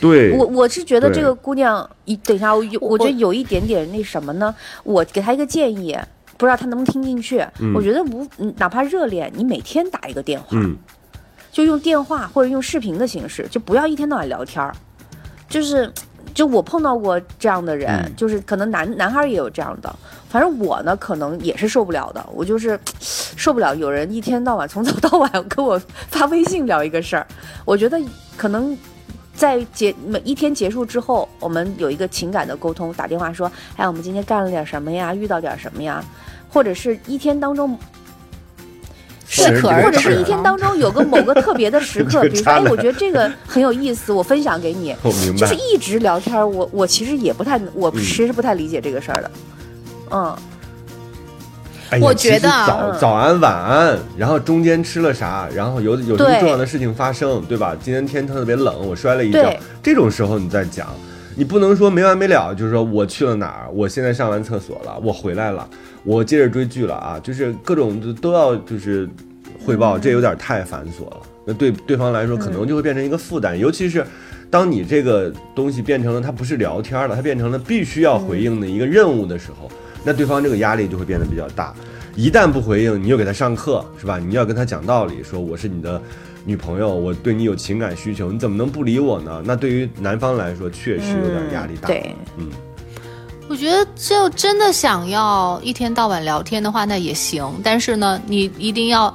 [0.00, 4.54] 对，我我是觉得这个姑娘，一等一下，我有我我觉得有一点点那什么呢？
[4.82, 5.96] 我给她一个建议，
[6.36, 7.42] 不知道她能不能听进去。
[7.74, 10.76] 我觉得无，嗯哪怕热恋，你每天打一个电话，嗯，
[11.50, 14.74] 就用电话或者用视频的形式，就不要一天到晚聊天儿。
[15.48, 15.90] 就是，
[16.34, 19.94] 就我碰到过这样的人，嗯就是可能男男孩儿也有这样的。
[20.28, 22.26] 反正我呢，可能也是受不了的。
[22.34, 27.24] 我就是 受不了有人一天到晚从早到晚跟我发微信聊一个事儿。
[27.64, 27.98] 我觉得
[28.36, 28.76] 可能
[29.32, 35.14] 在结每一天结束之后，我们有一个情感的沟通，打电话说，哎，我们今天干了点什么呀？
[35.14, 36.04] 遇到点什么呀？
[36.50, 37.78] 或者是一天当中。
[39.42, 44.94] 是可而或者是一天当中有个某个特别的时刻， 比如说，哎，我觉得这个很有意思，我分享给你。
[45.02, 45.54] 我明白就是。
[45.54, 49.30] 一直聊天，我我其实也不太，我嗯其实不太理解这个事儿的。
[50.10, 50.36] 嗯，
[51.90, 57.74] 哎我觉得啊早嗯早安晚安，然后中间吃了啥，然后有有什么重要的事情发生，对吧？
[57.82, 60.86] 今天天特别冷，我摔了一跤，这种时候你再讲，
[61.36, 65.68] 你不能说没完没了，就是说我去了哪儿，我现在上完厕所了，我回来了，
[66.04, 69.08] 我接着追剧了啊，就是各种都都要就是
[69.64, 71.16] 汇报，这有点太繁琐了。
[71.46, 74.04] 那对对方来说，可能就会变成一个负担，尤其是。
[74.50, 79.68] 当你这个东西变成了它不是聊天了，它变成了必须要回应的一个任务的时候，
[80.04, 81.74] 那对方这个压力就会变得比较大。
[82.14, 84.16] 一旦不回应，你又给他上课，是吧？
[84.16, 86.00] 你要跟他讲道理，说我是你的
[86.44, 89.42] 女朋友，我对你有情感需求，你怎么能不理我呢？
[89.44, 91.88] 那对于男方来说，确实有点压力大。
[91.88, 92.50] 对，嗯，
[93.48, 97.50] 我觉得，就真的想要一天到晚聊天的话，那也行。
[97.62, 99.12] 但是呢，你一定要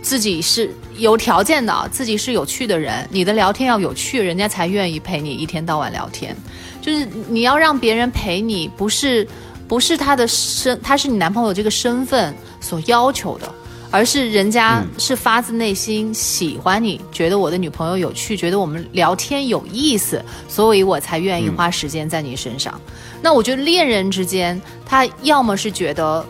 [0.00, 6.34] 自己是有条件的，自己是有趣的人，你的聊天要有趣，人家才愿意陪你一天到晚聊天。
[6.80, 9.28] 就是你要让别人陪你，不是
[9.68, 13.52] 不是他的身，他是你男朋友这个身份所要求的。
[13.90, 22.80] 而是人家是发自内心喜欢你，觉得我的女朋友有趣，觉得我们聊天有意思，所以我才愿意花时间在你身上。
[23.20, 26.24] 那我觉得恋人之间，他要么是觉得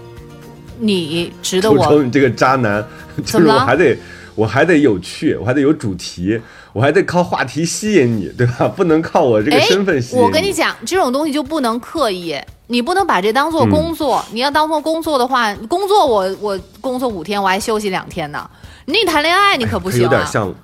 [0.79, 2.85] 你值得瞅我 瞅你这个渣男，
[3.25, 3.97] 就是我还得
[4.35, 6.41] 我还得有趣，我还得有主题，
[6.73, 8.67] 我还得靠话题吸引你，对吧？
[8.69, 12.35] 不能靠我这个哎身份吸引我跟你讲，这种东西就不能刻意，
[12.71, 14.25] 你不能把这当做工作。
[14.33, 18.49] 你要当做工作的话，工作我我工作五天，我还休息两天呢。
[18.87, 20.03] 你谈恋爱你可不行啊。
[20.05, 20.55] 有点像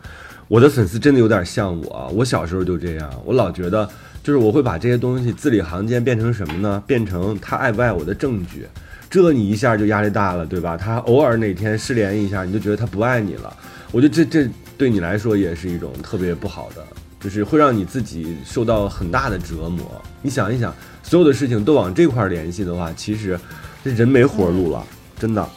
[0.47, 2.07] 我的粉丝，真的有点像我啊。
[2.13, 3.89] 我小时候就这样，我老觉得
[4.23, 6.81] 就是我会把这些东西字里行间变成什么呢？
[6.87, 8.69] 变成他爱不爱我的证据。
[9.11, 10.77] 这你一下就压力大了，对吧？
[10.77, 13.53] 他偶尔哪天失联一下，你就觉得他不爱你了。
[13.91, 16.85] 我觉得这这对你来说也是一种特别不好的，
[17.21, 19.81] 就是会让你自己受到很大的折磨。
[20.23, 20.75] 你想一想，
[21.09, 23.39] 所有的事情都往这块儿联系的话，其实
[23.85, 24.85] 这人没活路了，
[25.19, 25.49] 真的。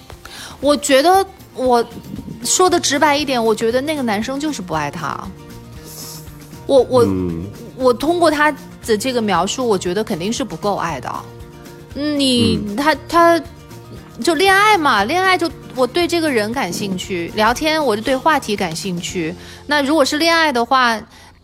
[0.62, 1.84] 我觉得我
[2.44, 5.20] 说的直白一点，我觉得那个男生就是不爱他。
[6.68, 8.52] 我我、嗯，我通过他
[8.86, 11.12] 的这个描述，我觉得肯定是不够爱的。
[11.96, 13.42] 嗯，你、他他
[14.22, 19.34] 就恋爱嘛，恋爱就我对这个人感兴趣，聊天我就对话题感兴趣。
[19.66, 21.02] 那如果是恋爱的话，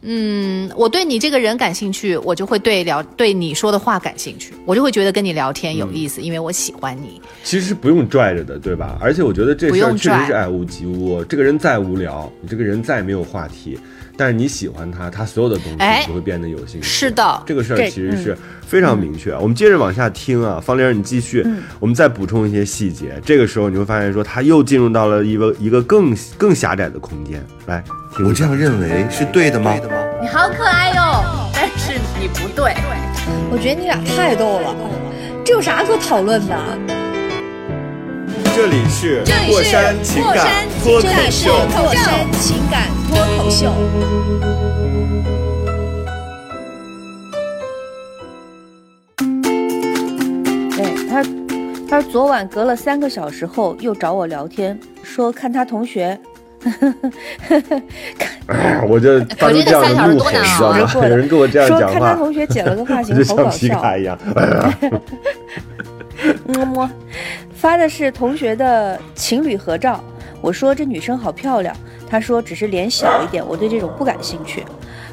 [0.08, 7.20] 嗯，我对你这个人感兴趣，我就会对聊对你说的话感兴趣，我就会觉得跟你聊天有意思，因为我喜欢你。
[7.44, 8.98] 其实是不用拽着的，对吧？
[9.02, 11.24] 而且我觉得这事儿确实是爱屋及乌。
[11.26, 13.80] 这个人再无聊，你这个人再没有话题，
[14.17, 16.84] 但是你喜欢他，他所有的东西就会变得有兴趣。
[16.84, 19.36] 是的，这个事儿其实是非常明确。
[19.38, 21.45] 我们接着往下听啊，方玲儿，你继续，
[21.80, 23.19] 我们再补充一些细节。
[23.25, 27.45] 这个时候你会发现，说他又进入到了一个一个更更狭窄的空间。
[27.65, 27.84] 来，
[28.15, 29.75] 听我这样认为是对的吗？
[30.21, 31.23] 你好可爱哟、
[31.54, 32.73] 但是你不对。
[33.51, 34.75] 我觉得你俩太逗了，
[35.43, 37.05] 这有啥可讨论的？
[38.56, 40.48] 这里是这里是过山情感
[40.82, 41.52] 脱口秀。
[41.76, 43.70] 过山情感脱口秀。
[50.72, 51.22] 对他，
[51.89, 56.18] 他昨晚隔了三个小时后又找我聊天，说看他同学。
[58.48, 60.89] 哎呀，我就发出这样的怒吼，你知道吗？
[61.10, 63.58] 有人跟我这样说讲话，看他同学剪了个发型 就，像好搞笑。
[63.58, 64.18] 皮卡一样。
[64.34, 64.74] 哎呀，
[66.48, 66.89] 么么，
[67.65, 69.99] 发的是同学的情侣合照。
[70.39, 71.75] 我说这女生好漂亮，
[72.08, 74.63] 她说只是脸小一点，我对这种不感兴趣。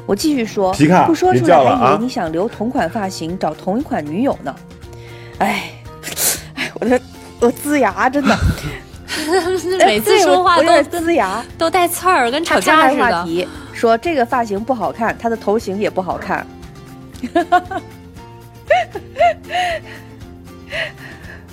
[0.05, 4.55] 我继续说，皮卡不说出来还以为你想留同款发型找同一款女友呢。
[5.39, 5.71] 哎，
[6.53, 7.01] 哎，我的
[7.39, 8.37] 我呲牙，真的，
[9.83, 11.43] 每次说话都点呲牙。
[11.57, 13.03] 都带刺儿，跟吵架似的。
[13.03, 16.45] 话题，说这个发型不好看，他的头型也不好看。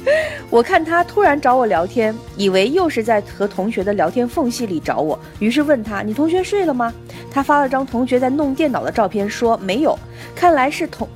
[0.50, 6.92] 我看他突然找我聊天，以为又是在和同学的聊天缝隙里找我，于是问他：“你同学睡了吗？”
[7.30, 9.96] 他发了张同学在弄电脑的照片，说没有，
[10.34, 11.08] 看来是同，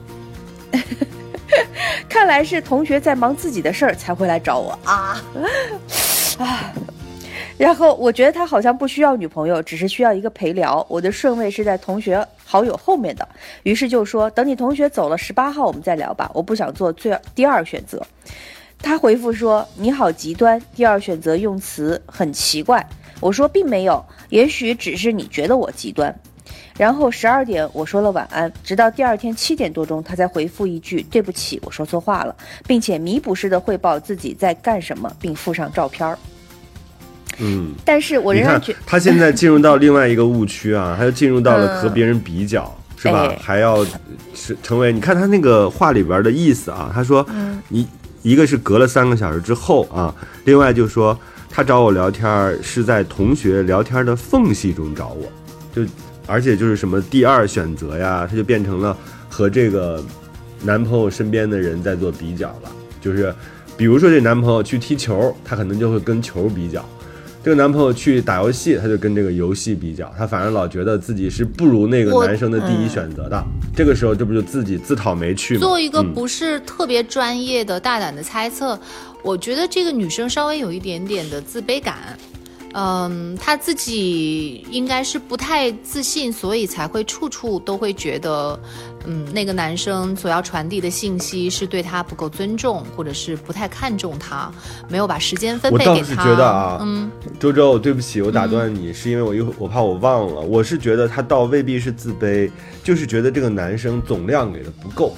[2.09, 5.21] 看来是同学在忙自己的事儿才会来找我啊
[6.39, 6.73] 啊！
[7.57, 10.85] 然后我觉得他好像不需要女朋友，只是需要一个陪聊。
[10.89, 13.27] 我的顺位是在同学好友后面的，
[13.63, 16.31] 于是就说等你同学走了，十八号我们再聊吧。
[16.35, 18.05] 我不想做最第二选择。
[18.85, 22.87] 他回复说：“你好极端，第二选择用词很奇怪。”
[23.19, 26.15] 我说并没有，也许只是你觉得我极端。
[26.77, 36.19] 然后十二点我说了晚安，直到第二天七点多钟，他才回复一句对不起，我说错话了，并且弥补式的汇报自己在干什么，并附上照片儿。
[37.39, 43.39] 嗯，但是我看仍然觉，他现在进入到另外一个误区啊，他又进入到了 和嗯别人比较，是吧哎？
[43.41, 43.83] 还要
[44.35, 47.63] 是成为，你看他那个话里边的意思啊，他说，嗯
[48.25, 50.13] 一个是隔了三个小时之后啊，
[50.47, 51.17] 另外就说
[51.51, 55.31] 他找我聊天是在同学聊天的缝隙中找我，
[55.75, 55.89] 就
[56.27, 58.97] 而且就是什么第二选择呀，他就变成了
[59.29, 60.03] 和这个
[60.63, 63.33] 男朋友身边的人在做比较了，就是
[63.77, 66.83] 比如说这男朋友去踢球，他可能就会跟球比较。
[67.45, 73.45] 这个男朋友去打游戏，他就跟这个游戏比较，他反而老觉得自己是不如那个男生的第一选择的。
[73.77, 75.61] 这个时候，这不就自己自讨没趣吗？
[75.61, 78.81] 做一个嗯不是特别专业的、大胆的猜测，
[79.23, 82.19] 我觉得这个女生稍微有一点点的自卑感。
[82.75, 88.59] 嗯，她自己应该是不太自信，所以才会处处都会觉得，
[89.07, 94.53] 嗯，那个男生所要传递的信息是对她不够尊重，或者是不太看重她，
[94.89, 95.95] 没有把时间分配给她。
[95.95, 102.51] 倒是觉得啊嗯，周周，对不起，我打断你，是因为我一会我怕我忘了，我是觉得他倒未必是自卑，
[102.83, 105.15] 就是觉得这个男生总量给的不够。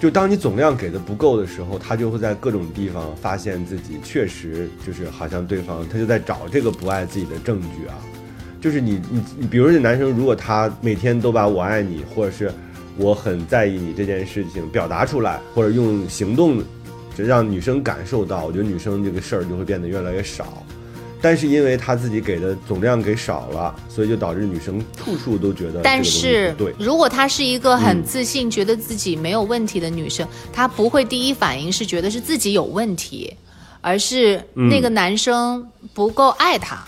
[0.00, 7.94] 就当你总量给的不够的时候，他就会在各种地方发现自己确实就是好像对方他就在找这个不爱自己的证据啊。
[8.62, 12.50] 就是你你你，比如说这男生，如果他每天都把我爱你或者是
[12.96, 16.62] 我很在意你这件事情表达出来，或者用行动
[17.14, 20.64] 就让女生感受到，我觉得女生这个事儿就会变得越来越少。
[21.22, 26.74] 但是因为他自己给的总量给少了，所以就导致女生处处都觉得但是对。
[26.78, 33.34] 如果她是一个很嗯自信、觉得自己没有问题的女生，她不会第一反应是觉得是自己有问题，
[33.80, 36.82] 而是那个男生不够爱她，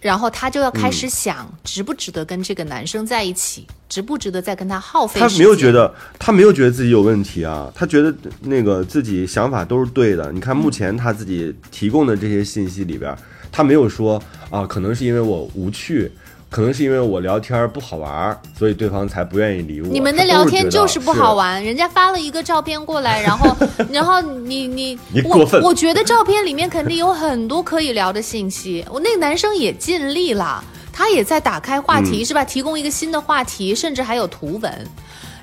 [0.00, 10.32] 然后她就要开始想值不值得跟这个男生在一起，值不值得再跟他耗费他没有觉得，他没有觉得自己有问题啊，他觉得那个自己想法都是对的。
[10.32, 13.14] 你看目前他自己提供的这些信息里边，
[13.50, 16.10] 他没有说啊，可能是因为我无趣，
[16.50, 19.88] 可能是因为我聊天不好玩，所以对方才不愿意理我。
[19.88, 21.34] 你们的聊天就是不好。
[21.34, 23.56] 玩，人家发了一个照片过来，然后，
[23.90, 28.84] 然后你你我 你过分我觉得照片里面肯定有很多可以聊的信息。
[28.90, 32.44] 我那个男生也尽力了，他也在打开话嗯题，是吧？
[32.44, 34.86] 提供一个新的话题，甚至还有图文。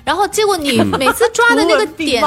[0.06, 2.22] 然后结果你嗯每次抓的那个 点，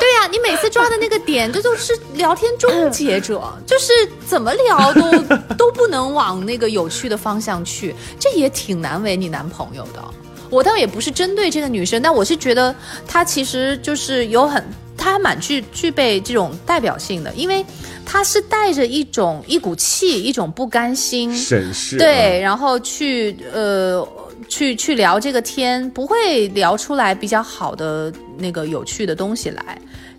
[0.00, 3.92] 对呀、你每次抓的那个点， 这就是聊天终结者， 就是
[4.26, 5.22] 怎么聊都
[5.58, 10.02] 都不能往那个有趣的方向去，这也挺难为你男朋友的。
[10.48, 12.74] 我倒也不是针对这个女生，但我是觉得
[13.06, 14.64] 她其实就是有很，
[14.98, 17.64] 她还蛮具具备这种代表性的，因为
[18.04, 24.06] 他是带着一种一股气，一种不甘心，审视对，然后去呃
[24.48, 29.78] 去去聊这个天，不会聊出来比较好的那个有趣的东西来，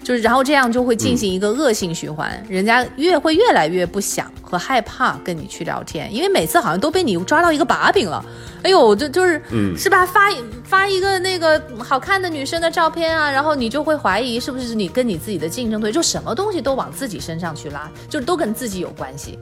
[0.10, 8.26] 就是然后这样就会进行一个恶性循环，人家越会越来越不想和害怕跟你去聊天，因为每次好像都被你抓到一个把柄了。
[8.63, 10.04] 哎呦，就就是，嗯是吧？
[10.08, 10.32] 发
[10.63, 19.38] 发一个那个好看的女生的照片啊，然后你就会怀疑是不是你跟你自己的竞争对手，就什么东西都往自己身上去拉，就都跟自己有关系。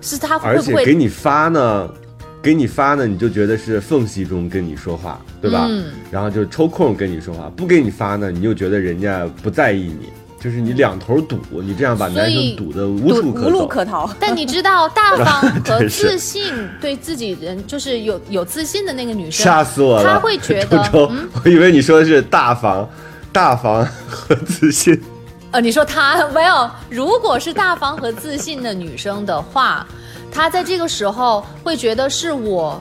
[0.00, 1.88] 是他会而不会且给你发呢，
[2.42, 5.66] 给你发呢，你就觉得是缝隙中跟你说话，对吧？
[5.68, 10.08] 嗯然后就抽空跟你说话，不给你发呢，你就觉得人家不在意你，
[10.40, 13.66] 就是你两头堵，你这样把男生堵得无处可无路。
[13.66, 14.08] 可逃。
[14.20, 20.04] 但你知道，大方 和自信，对自己人就是有有自信的那个女生，吓死我了！
[20.04, 21.12] 她会觉得 周周，
[21.44, 22.88] 我以为你说的是大方、
[23.32, 24.98] 大方和自信。
[25.50, 26.70] 呃，你说她没有？
[26.88, 29.86] 如果是大方和自信的女生的话，
[30.30, 32.80] 她在这个时候会觉得是我，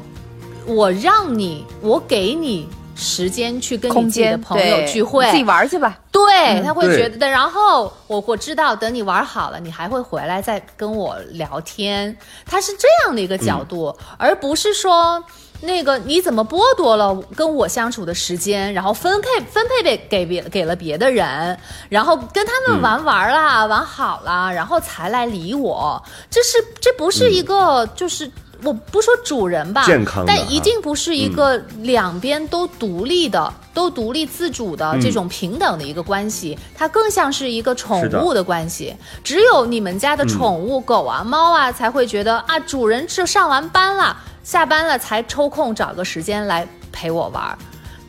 [0.65, 5.99] 我让你，我给你时间去跟你空自己的朋友聚会，自己玩去吧。
[6.11, 7.29] 对，他会觉得的。
[7.29, 12.15] 然后我我知道，等你玩好了，你还会回来再跟我聊天。
[12.45, 15.23] 他是这样的一个角度，而不是说
[15.61, 21.57] 那个你怎么剥夺了跟我相处的时间，然后分配分配给给别给了别的人，
[21.89, 26.01] 然后跟他们玩玩啦，玩好了，然后才来理我。
[26.29, 28.31] 这是这不是一个就是。
[28.63, 38.95] 我不说主人吧，健康但一定不是一个两边都独立的、都独立自主的嗯这种平等的一个关系，它更像是一个宠物的关系。
[39.23, 47.57] 只有你们家的宠物、狗啊、猫啊才会觉得啊，主人是上完班了，下班了才抽空找个时间来陪我玩儿，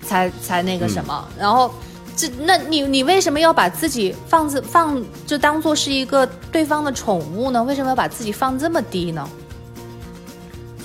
[0.03, 1.71] 才才那个什么，嗯然后。
[2.17, 7.63] 这，那你你为什么要把自己放自放就当做是一个对方的宠物呢？
[7.63, 9.25] 为什么要把自己放这么低呢？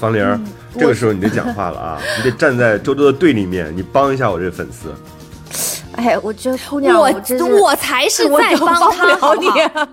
[0.03, 0.37] 方玲儿，
[0.77, 4.93] 这个时候你得讲话了啊，你得站在周周的对立面，你帮一下我这粉丝。
[5.95, 7.09] 哎，我觉得姑娘，我
[7.61, 9.87] 我才是在帮他，帮不好不好？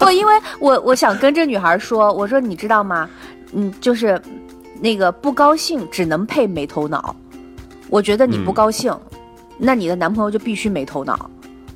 [0.06, 3.06] 不，因为我我想跟这女孩说，我说你知道吗？
[3.52, 4.18] 嗯，就是
[4.80, 7.14] 那个不高兴只能配没头脑。
[7.90, 8.96] 我觉得你不嗯高兴，
[9.58, 11.30] 那你的男朋友就必须没头脑。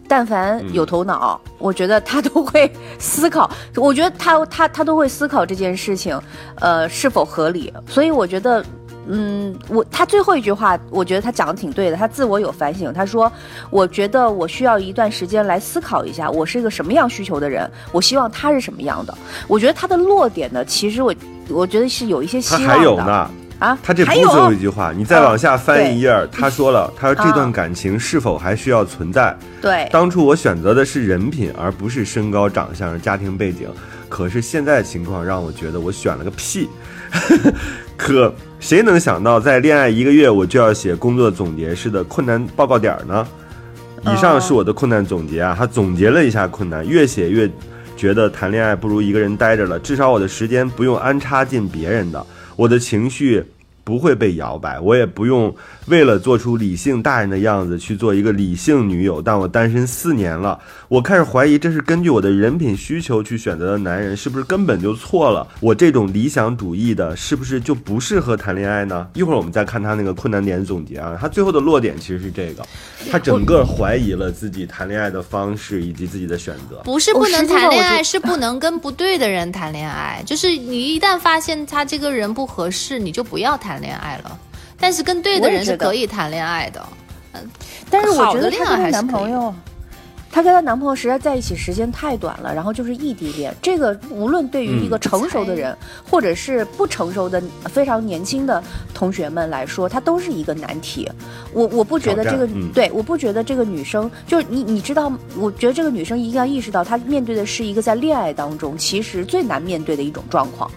[0.08, 3.50] 但凡有头脑，我觉得他都会思考。
[3.76, 6.18] 我觉得他他他都会思考这件事情，
[6.60, 7.72] 呃，是否合理。
[7.88, 8.64] 所以我觉得，
[9.08, 11.96] 嗯，我他最后一句话，我觉得他讲的挺对的。
[11.96, 13.30] 他自我有反省，他说
[13.70, 19.16] ：“我觉得我需要一段时间来思考一下，我是一个什么样需求的人，我希望他是什么样的。”
[19.48, 21.14] 我觉得他的落点呢，其实我
[21.48, 22.74] 我觉得是有一些希他望的。
[22.74, 29.34] 还有呢，啊，他这不是最后一句话，你再往下翻一页儿，他说了，他说这段啊感情是否还需要存在？
[29.62, 33.68] 对，当初我选择的是人品，而不是身高、长相、家庭背景。
[34.08, 36.68] 可是现在的情况让我觉得我选了个屁。
[37.96, 43.26] 可谁能想到，在恋爱一个月我就要写工作总结式的困难报告点儿呢？
[44.02, 47.50] 以上是我的困难总结啊，他总结了一下困难，越写越
[47.96, 49.78] 觉得谈恋爱不如一个人待着了。
[49.78, 52.24] 至少我的时间不用安插进别人的，
[52.56, 53.44] 我的情绪
[53.86, 55.54] 不会被摇摆，我也不用
[55.86, 59.22] 为了做出理性大人的样子去做一个理性女友。
[59.22, 60.58] 但我单身四年了，
[60.88, 65.46] 我开始怀疑这是根据我的人品需求去选择的男人，是不是根本就错了？
[65.60, 69.06] 我这种理想主义的，是不是就不适合谈恋爱呢？
[69.14, 72.66] 一会儿我们再看他那个困难点总结啊，他最后的落点其实是这个，
[73.08, 76.82] 他整个怀疑了自己谈恋爱的方式以及自己的选择。
[76.82, 80.20] 不是不能谈恋爱，是不能跟不对的人谈恋爱。
[80.26, 84.38] 就是你一旦发现他这个人不合适，你就不要谈恋爱了。
[84.78, 86.80] 但是跟对的人是可以谈恋爱的。
[87.34, 87.48] 嗯
[87.90, 89.54] 但是我觉得她跟她恋爱还是男朋友，
[90.30, 93.54] 她跟她男朋友实在在一起时间太短了，然后就是异地恋。
[93.60, 95.76] 这个无论对于一个嗯成熟的人，
[96.10, 98.62] 或者是不成熟的非常年轻的
[98.92, 101.08] 同学们来说，它都是一个难题。
[101.52, 110.70] 我我不觉得这个、嗯对，我不觉得这个女生就是你，你知道，我觉得这个女生一定要意识到，她面对的是一个在恋爱当中其实最难面对的一种状况。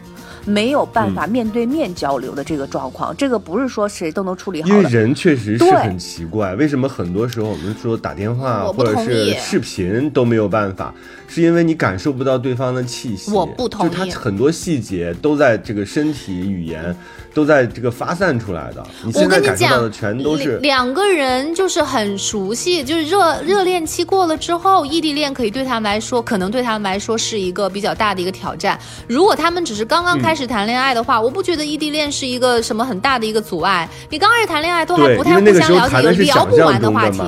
[0.46, 4.76] 没有办法面对面交流的这个状况，这个不是说谁都能处理好的。
[4.76, 10.94] 因为人确实是很奇怪，为什么很多时候我们说打电话或者是视频都没有办法，
[11.30, 13.32] 是因为你感受不到对方的气息。
[13.32, 16.94] 我不同意就他很多细节都在这个身体语言，
[17.34, 18.84] 都在这个发散出来的。
[19.04, 28.80] 你我现在跟你讲感受到的，全都是两两个人就是很熟悉，就是热热恋期过了之后，异地恋可以对他们来说，可能对他们来说是一个比较大的一个挑战。
[29.08, 33.88] 如果他们只是刚刚开始谈恋爱的话，我不觉得异地恋是一个什么很大的一个阻碍。
[34.10, 37.22] 你刚开始谈恋爱都还不太互相了解，有聊不完的话题。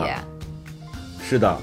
[1.30, 1.56] 是的，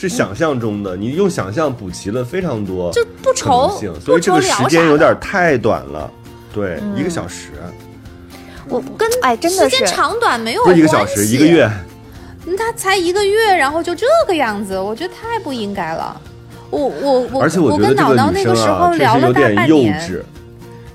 [0.00, 3.68] 是想象中的，你用想象补齐了非常多就不愁
[4.00, 6.10] 所以这个时间有点太短了。
[6.54, 7.50] 对，一个小时
[8.68, 11.70] 我跟哎，真的是时间长短没有不是一个小时，一个月。
[12.46, 16.18] 嗯他才一个月，然后就这个样子，我觉得太不应该了。
[16.70, 20.22] 我我我，而且我觉得这跟脑脑个女生那个时候啊，确聊了大实有点幼半年，稚。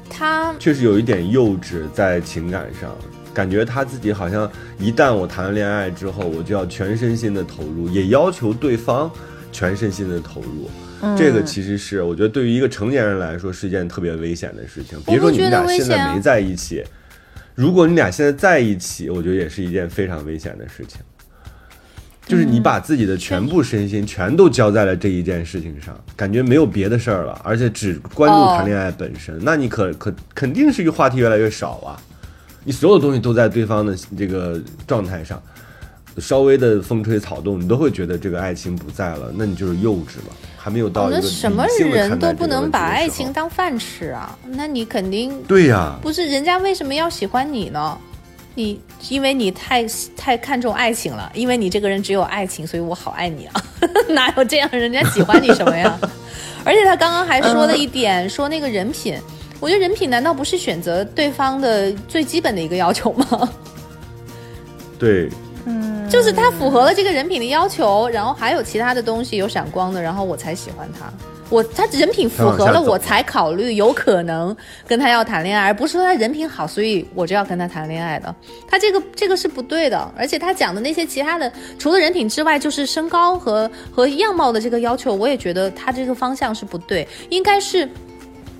[0.09, 2.89] 他确实有一点幼稚在情感上，
[3.35, 9.11] 感觉他自己好像一旦我谈了恋爱之后，我就要全身心的投入，也要求对方
[9.51, 10.69] 全身心的投入。
[11.01, 14.97] 嗯这个其实是我觉得对于一个成年人来说是一件特别危险的事情。
[15.05, 16.83] 别说你们俩现在没在一起，
[17.53, 21.01] 如果你俩现在在一起，我觉得也是一件非常危险的事情。
[22.25, 32.01] 就是你把自己的全部身心全都交在了这一件事情上，感觉没有别的事儿了，而且只关注谈恋爱本身，那你可可肯定是一个话题越来越少啊。
[32.65, 35.41] 你所有东西都在对方的这个状态上，
[36.17, 44.37] 稍微的风吹草动，你都会觉得这个爱情不在了，那你就是幼稚了，还没有到哦一个那什么人都不能把爱情当饭吃啊！
[44.49, 47.97] 那你肯定对呀、不是人家为什么要喜欢你呢？
[48.55, 49.85] 你因为你太
[50.15, 53.63] 太看重爱情了，因为你这个人只有爱情，所以我好爱你啊！
[54.09, 55.99] 哪有这样人家喜欢你什么呀？
[56.63, 59.15] 而且他刚刚还说了一点，说那个人品，
[59.59, 63.49] 我觉得人品难道不是选择对方的最基本的一个要求吗？
[64.99, 65.29] 对，
[65.65, 71.11] 嗯就是他符合了这个人品的要求，然后还有其他的东西有闪光的，然后我才喜欢他。
[71.49, 74.55] 我他人品符合了，我才考虑有可能
[74.87, 78.33] 跟他要谈恋爱，而不是说他人品好，所以我就要跟他谈恋爱的。
[78.67, 87.87] 他这个这个是不对的，而且他讲的那些其他的，除了人品之外，就是身高和和样貌的这个要求，我也觉得他这个方向是不对，应该是。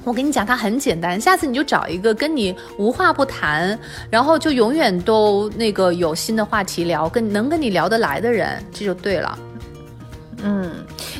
[0.05, 3.77] 我跟你讲，它很简单，下次你就找一个跟你无话不谈，
[4.09, 9.37] 然后就永远都那个有新的话题聊，跟能跟你聊得来的人，这就对了。
[10.43, 10.71] 嗯，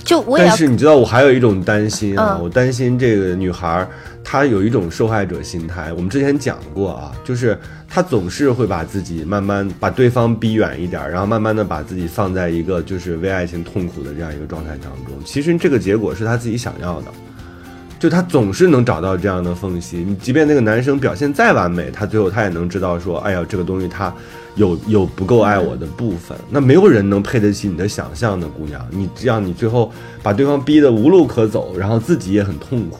[0.03, 3.87] 就我也要但是你知道，我还有一种担心啊，嗯我担心这个女孩儿
[4.23, 5.91] 她有一种受害者心态。
[5.93, 7.57] 我们之前讲过啊，就是
[7.89, 15.15] 她总是会把自己慢慢把对方逼远一点儿，然后慢慢的把自己放在一个就是为爱情痛苦的这样一个状态当中。
[15.25, 17.07] 其实这个结果是她自己想要的。
[17.97, 24.13] 就她总是能找到这样的缝隙，你即便那个男生表现再完美，他最后他也能知道说，哎呀，这个东西他
[24.55, 26.37] 有有不够爱我的部分。
[26.49, 29.91] 那没有人能配得起你的想象的，姑娘，你这样你最后
[30.21, 32.99] 把对方逼得无路可走，然后自己也很痛苦。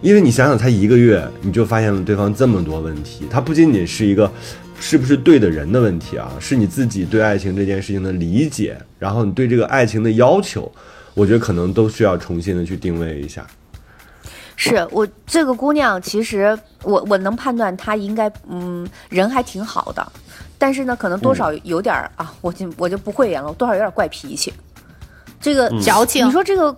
[0.00, 4.30] 因为你想想，才一个月你就发现了对方这么多问题，他不仅仅是一个
[4.78, 10.70] 是不是对的人的问题啊，是你自己对爱情这件事情的理解，然后你对这个爱情的要求，
[11.14, 13.46] 我觉得可能都需要重新的去定位一下。
[14.56, 20.06] 是我这个姑娘，其实我我能判断她应该嗯人还挺好的，
[20.58, 24.52] 但是呢，可能多少有点儿、啊，我就我就不会演了，多少有点怪脾气。
[25.40, 26.74] 这个、矫情你说这个，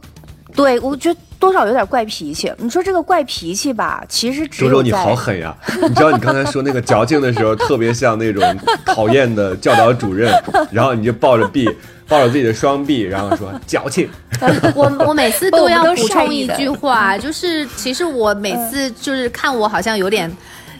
[0.54, 2.52] 对我觉得多少有点怪脾气。
[2.58, 5.56] 你说这个怪脾气吧，其实只周周，你好狠呀！
[5.80, 8.42] 你知道你刚才说那个矫情的时候，特别像那种
[8.84, 10.32] 讨厌的教导主任，
[10.72, 11.68] 然后你就抱着臂，
[12.08, 14.08] 抱着自己的双臂，然后说矫情。
[14.74, 20.30] 我我每次都要补充一句话 就是其实我每次就是看我好像有点，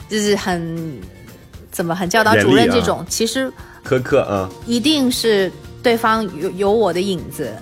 [0.08, 0.98] 就是很
[1.72, 3.50] 怎么很教导主任这种，其实
[3.86, 5.50] 苛刻啊，一定是
[5.82, 7.52] 对方有有我的影子。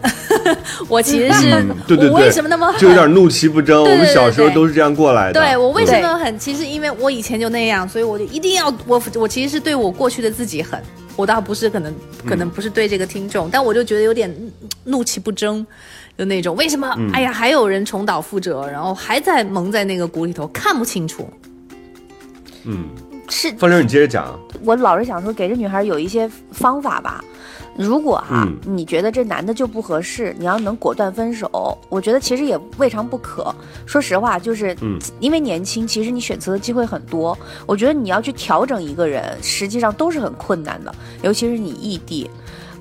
[0.89, 3.83] 我其实是、嗯，对对对，我为什么那么狠就有点怒其不争？
[3.85, 5.41] 对对我们小时候都是这样过来的。
[5.41, 6.39] 对我为什么很？
[6.39, 10.79] 其实因为我以前就那样，所以我就一定要我我其实是对我过去的自己狠。
[11.17, 11.95] 我倒不是可能
[12.27, 14.35] 可能不是对这个听众，但我就觉得有点
[14.85, 15.65] 怒气不争，
[16.19, 16.89] 就那种为什么？
[17.13, 21.29] 哎呀，还有人重蹈覆辙，然后还在蒙在那个鼓里头，看不清楚。
[22.65, 22.89] 嗯，
[23.29, 24.39] 是方玲，你接着讲。
[24.65, 27.23] 我老是想说，给这女孩有一些方法吧。
[27.77, 33.55] 如果哈、嗯你觉得这男的就不合适，你要能果断分手，我觉得其实也未尝不可。
[33.87, 37.37] 说实话，就是嗯因为年轻，其实你选择的机会很多。
[37.67, 42.31] 我觉得你要去调整一个人，实际上都是很困难的，尤其是你异地。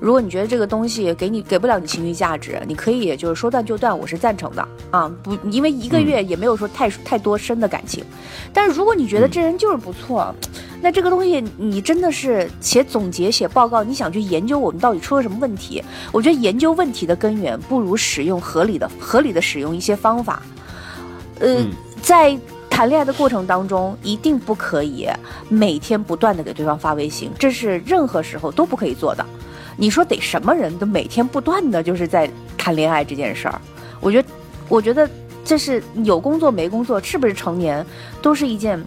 [0.00, 5.10] 如果你觉得这个东西给你给不了你情绪价值，你可以就是说断就断，我是赞成的啊。
[5.22, 8.04] 不，因为一个月也没有说太太多深的感情。
[8.52, 10.34] 但是如果你觉得这人就是不错，
[10.84, 15.82] 那这个东西你真的是写总结、写报告，你想去研究我们到底出了什么问题？
[16.12, 20.42] 我觉得研究问题的根源不如使用合理的、合理的使用一些方法。
[21.40, 21.70] 呃，嗯
[22.02, 25.08] 在谈恋爱的过程当中，一定不可以
[25.48, 29.24] 每天不断的给对方发微信，这是任何时候都不可以做的。
[29.78, 33.58] 你说得什么人都每天不断的就是在谈恋爱这件事儿，
[34.00, 34.28] 我觉得，
[34.68, 35.08] 我觉得
[35.46, 37.82] 这是有工作没工作，是不是成年
[38.20, 38.78] 都是一件。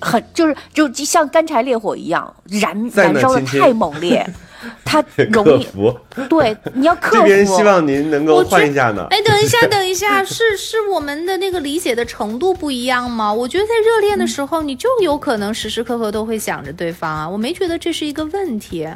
[0.00, 4.26] 很就是就像干柴烈火一样燃燃烧的太猛烈，
[4.84, 5.94] 它容易服，
[6.28, 7.24] 对你要克 这服。
[7.24, 9.06] 边希望您能够我换一下呢。
[9.10, 13.32] 哎，等一下，等一下，是是我们的那个理解的程度不一样吗？
[13.32, 18.88] 我觉得在热恋的时候，你就有可能时时刻刻都会想着对方啊，我没觉得这是一个问题。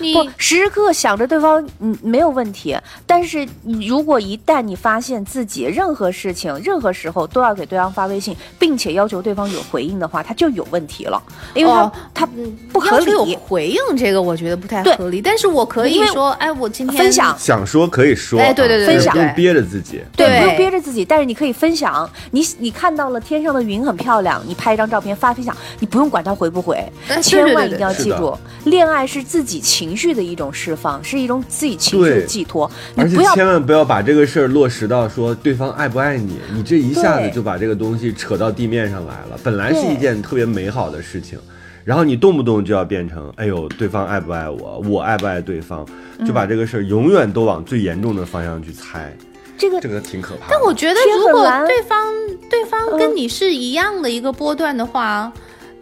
[0.00, 2.76] 你不时时刻刻想着对方，嗯，没有问题。
[3.06, 11.22] 但是你如果一旦你发现自己任何事情、任何时候都要给对方发微信，并且要求对方有回应的话，他就有问题了，
[11.54, 12.28] 因为他、哦他
[12.72, 13.36] 不合要求有理。
[13.36, 15.20] 回应，这个我觉得不太合理。
[15.22, 20.02] 但是我可以因为说，哎，我今天分享想说可以说，哎对对对啊对对不用憋着自己。
[20.16, 22.08] 对，对不用憋着自己，但是你可以分享。
[22.30, 26.76] 你你看到了天上的云很漂亮，你拍一张照片发分享，你不用管他回不回，
[27.08, 32.70] 哎千对对对万一定要记住，恋爱是自己情绪的一种释放，是一种自己情绪的寄托。
[32.94, 39.38] 你而且千万不要把这个事儿落实到说对方爱不爱你，你这一下子就把这个东西扯到地面上来了。
[39.42, 41.38] 本来是一件特别美好的事情，
[41.84, 45.86] 然后你动不动就要变成，哎呦，对方爱不爱我，我爱不爱对方，
[46.26, 49.16] 就把这个事儿永远都往最严重的方向去猜，
[49.56, 50.46] 这个这个挺可怕的。
[50.50, 52.06] 但我觉得，如果对方
[52.50, 55.32] 对方嗯跟你是一样的一个波段的话，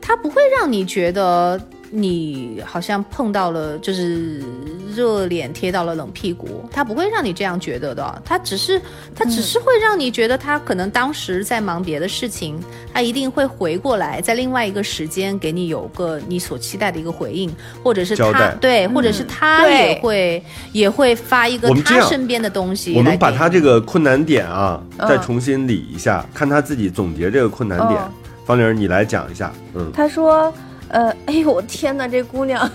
[0.00, 4.42] 他不会让你觉得你好像碰到了就是
[4.94, 8.22] 热脸贴到了冷屁股，他不会让你这样觉得的。
[8.24, 8.80] 他只是
[9.14, 12.58] 他只是会让你觉得他可能当时在忙别的事情，
[12.92, 17.50] 他一定会回过来，在另外一个时间给你有个你所期待的一个回应，
[17.82, 28.12] 或者是他对，或者是他也会也会发一个他身边的东西我们把他这个困难点啊，嗯再重新理一下，看他自己总结这个困难点嗯。
[28.44, 29.52] 方玲，你来讲一下。
[29.74, 30.50] 嗯，他说，
[30.88, 32.70] 呃，哎呦，我天哪，这姑娘，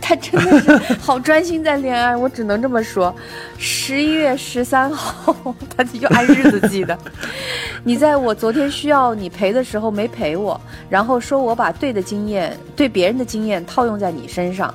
[0.00, 3.14] 她真的是 好专心在恋爱，我只能这么说。
[3.58, 6.98] 十一月十三号，她就按日子记的。
[7.84, 14.74] 你在我昨天需要你陪的时候没陪我，然后说我把对的经验、对别人的经验套用在你身上。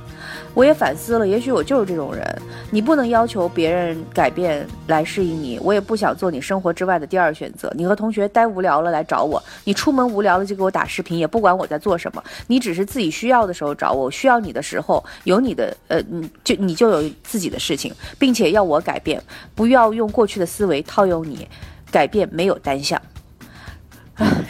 [0.53, 2.23] 我也反思了，也许我就是这种人。
[2.69, 7.71] 你不能要求别人改变来适应你，我也不想做你生活之外的第二选择。
[7.75, 12.23] 你和同学待无聊了来找我，你出门无聊了就给我打视频，也不管我在做什么。
[12.47, 19.21] 你只是自己需要的时候找我，我需要你的时候有你的，呃，你就你就有自己的事情，并且要我改变，
[19.55, 21.47] 不要用过去的思维套用你，
[21.91, 23.01] 改变没有单向。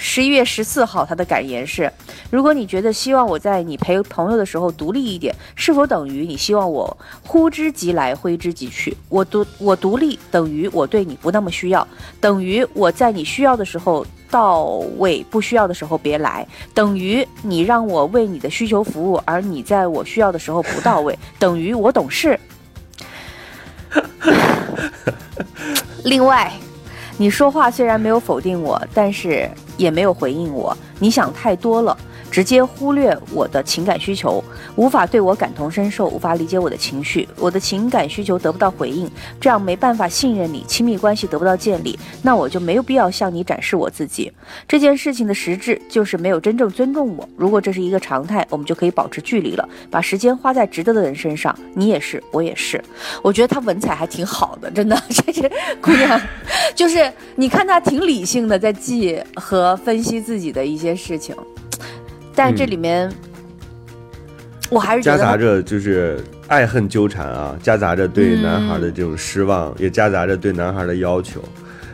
[0.04, 1.90] 十一月十四号，他的感言是：
[2.32, 8.98] 如果你觉得希望我在你陪朋友的时候独立一点，是否等于你希望我呼之即来挥之即去？
[9.10, 11.88] 我独我独立等于我对你不那么需要，
[12.20, 14.64] 等于我在你需要的时候到
[14.98, 22.40] 位，不需要的时候别来，等于你让我为你的需求服务，而你在我需要的时候不到位， 等于我懂事。
[26.04, 26.52] 另外。
[27.18, 29.48] 你说话虽然没有否定我，但是
[29.82, 30.76] 也没有回应我。
[31.00, 31.98] 你想太多了。
[32.32, 34.42] 直接忽略我的情感需求，
[34.78, 39.10] 无法对我感同身受，无法理解我的情绪，我的情感需求得不到回应，
[39.40, 44.32] 这样没办法信任你，亲密关系得不到建立，那我就没有必要向你展示我自己。
[44.68, 47.28] 这件事情的实质就是没有真正尊重我。
[47.36, 51.54] 如果这是一个常态，我们就可以保持距离了，把时间花在值得的人身上。
[51.74, 52.82] 你也是，我也是。
[53.22, 55.52] 我觉得他文采还挺好的，真的， 这是
[55.82, 56.20] 姑娘，
[56.74, 61.36] 就是你看他挺理性的，在记和分析自己的一些事情。
[62.36, 63.12] 但这里面，
[64.70, 71.44] 我还是夹杂着就是爱恨纠缠啊，夹杂着对男孩的这种失望，也夹杂着对男孩的要求。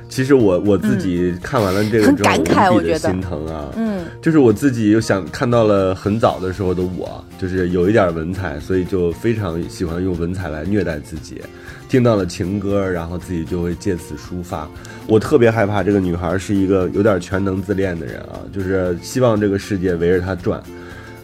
[0.09, 11.41] 其实我我自己看完了这个之后，我自己的心疼啊，嗯，就是我自己又想看到了很早的时候的我，就是有一点文采，所以就非常喜欢用文采来虐待自己。
[11.89, 14.67] 听到了情歌，然后自己就会借此抒发。
[15.07, 20.61] 我特别害怕这个女孩是一个有点全能自恋的人啊，就是希望这个世界围着她转，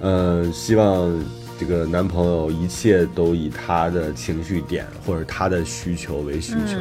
[0.02, 1.14] 嗯，希望
[1.60, 6.78] 这个男朋友一切都以她的情绪点或者她的需求为需求。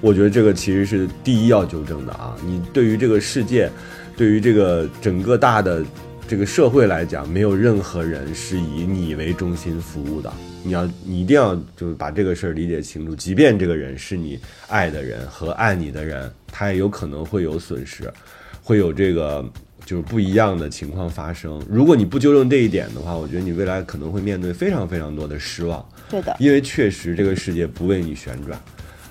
[0.00, 2.36] 我觉得这个其实是第一要纠正的啊。
[2.44, 3.68] 你对于这个世界，
[4.16, 5.84] 对于这个整个大的
[6.28, 10.32] 这个社会来讲，没有任何人是以你为中心服务的。
[10.64, 13.14] 你要，你一定要就是把这个事儿理解清楚。
[13.14, 18.10] 即便这个人是你爱的人和爱你的人，他也有可能会有损失，
[18.62, 19.44] 会有这个
[19.84, 21.62] 就是不一样的情况发生。
[21.68, 25.86] 如果你不纠正这一点的话，我觉得你未来可能会面对非常非常多的失望。
[26.08, 28.58] 对的，因为确实这个世界不为你旋转，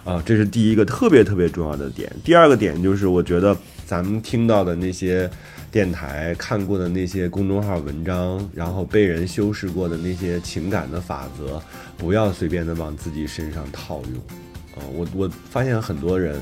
[0.03, 2.11] 啊，这是第一个特别特别重要的点。
[2.23, 3.55] 第二个点就是，我觉得
[3.85, 5.29] 咱们听到的那些。
[5.71, 11.59] 电台看过的那些公众号文章，然后被人修饰过的那些情感的法则，
[11.97, 14.21] 不要随便的往自己身上套用。
[14.75, 16.39] 啊，我我发现很多人，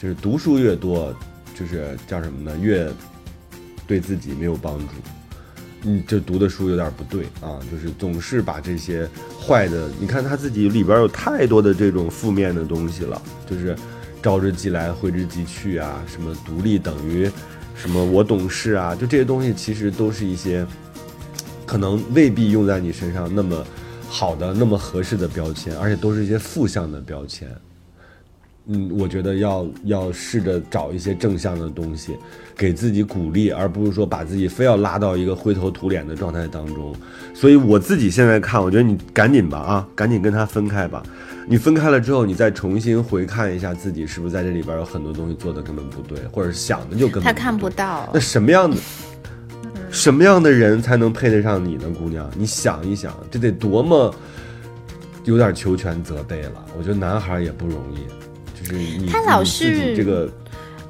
[0.00, 1.14] 就是读书越多，
[1.54, 2.56] 就是叫什么呢？
[2.58, 2.90] 越
[3.86, 4.86] 对自己没有帮助。
[5.82, 9.06] 嗯，这读的书有点不对啊，就是总是把这些
[9.38, 13.76] 坏的，你看他自己里边有太多的这种负面的东西了，就是
[14.22, 17.30] 招之即来，挥之即去啊，什么独立等于。
[17.74, 18.94] 什么我懂事啊？
[18.94, 20.66] 就这些东西，其实都是一些
[21.64, 23.64] 可能未必用在你身上那么
[24.06, 27.48] 好的、那么合适的标签，而且都是一些负向的标签。
[28.66, 32.16] 嗯，我觉得要要试着找一些正向的东西，
[32.56, 36.94] 给自己鼓励，而不是说把自己非要拉到一个灰头土脸的状态当中。
[37.34, 41.02] 所以我自己现在看，我觉得你赶紧吧啊，赶紧跟他分开吧。
[41.48, 48.08] 你分开了之后，你再重新回看一下自己，是不是在这里边有很多东西做的根本不对，或者想的就根本他看不到。
[48.14, 48.76] 那什么样的
[49.90, 52.30] 什么样的人才能配得上你呢，姑娘？
[52.36, 54.14] 你想一想，这得多么
[55.24, 56.64] 有点求全责备了。
[56.78, 58.19] 我觉得男孩也不容易，
[58.70, 60.30] 就是你他老是这个，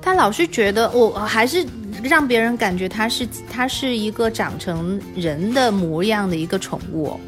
[0.03, 1.65] 他老是觉得我还是
[2.03, 7.19] 让别人感觉他是他是一个长成人的模样的一个宠物。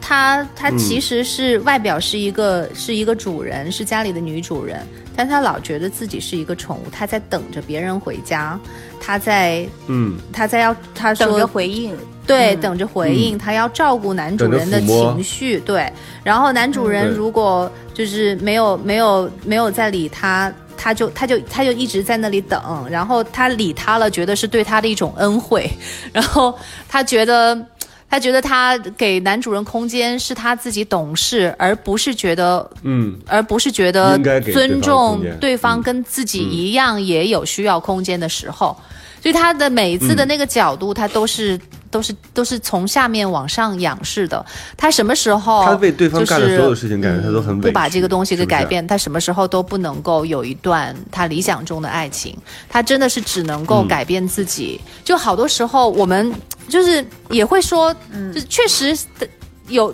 [0.00, 4.84] 他他其实是外表是一个是一个主人，是家里的女主人，
[5.20, 8.58] 但他老觉得自己是一个宠物，他在等着别人回家，
[8.98, 11.94] 他在嗯，他在要他说等着回应，
[12.26, 15.92] 对，等着回应，他要照顾男主人的情绪，对，
[16.24, 20.50] 然后男主人如果就是没有没有没有在理他。
[20.82, 25.70] 他就他就他就一直在那里等，然后他理他了，觉得是对他的一种恩惠，
[26.14, 26.58] 然后
[26.88, 27.66] 他觉得。
[28.10, 34.18] 他觉得他给男主人空间是他自己懂事，而不是觉得，嗯，而不是觉得
[34.52, 38.76] 尊重对方跟自己一样也有需要空间的时候，
[39.22, 41.58] 所以他的每一次的那个角度，他都是
[41.90, 44.44] 都是都是从下面往上仰视的。
[44.76, 48.86] 他什么时候他为对方干的所有事情，感觉他都很不把这个东西给改变。
[48.86, 52.36] 他什么时候都不能够有一段他理想中的爱情，
[52.68, 54.80] 他真的是只能够改变自己。
[55.04, 56.32] 就好多时候我们。
[56.68, 57.92] 就是也会说，
[58.32, 59.28] 就确实的
[59.66, 59.92] 有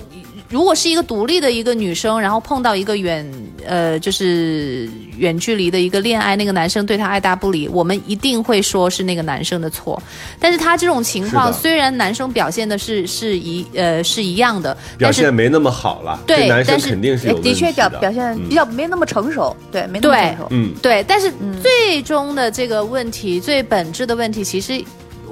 [0.48, 3.28] 如果是一个独立的一个女生，然后碰到一个远
[3.66, 10.00] 呃就是远距离的一个恋爱，那个男生对她爱答不理，我们一定会说是那个男生的错。
[10.38, 20.46] 但是他这种情况，虽然男生表现的是是一呃是一样的，表但是现没那么好了，对男生但是肯定是有问题的确表表现嗯比较没那么成熟，对，没那么成熟。
[20.50, 24.82] 嗯，对，但是最终的这个问题，最本质的问题，其实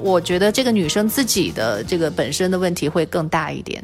[0.05, 3.83] 我觉得这个女生自己的这个本身的问题会更大一点。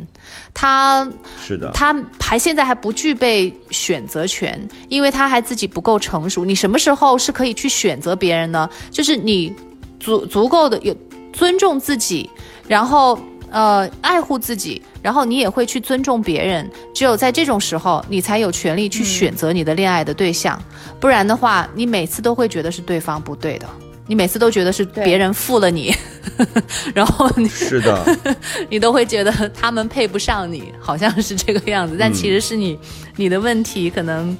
[0.53, 1.09] 她
[1.43, 6.45] 是的，她还现在还不具备选择权，因为她还自己不够成熟。
[6.45, 8.69] 你什么时候是可以去选择别人呢？
[8.91, 9.51] 就是你
[9.99, 10.95] 足足够的有
[11.33, 12.29] 尊重自己，
[12.67, 13.19] 然后
[13.49, 16.69] 呃爱护自己，然后你也会去尊重别人。
[16.93, 20.61] 只有在这种时候，你才有权利去选择你的恋爱的对象。
[20.99, 23.67] 不然的话，你每次都会觉得是对方不对的，
[24.11, 25.95] 你每次都觉得是别人负了你，
[26.93, 28.17] 然后你是的，
[28.69, 32.77] 你都会觉得他们配不上你，好像是这个样子，但其实是你、
[33.15, 34.37] 你的问题可能。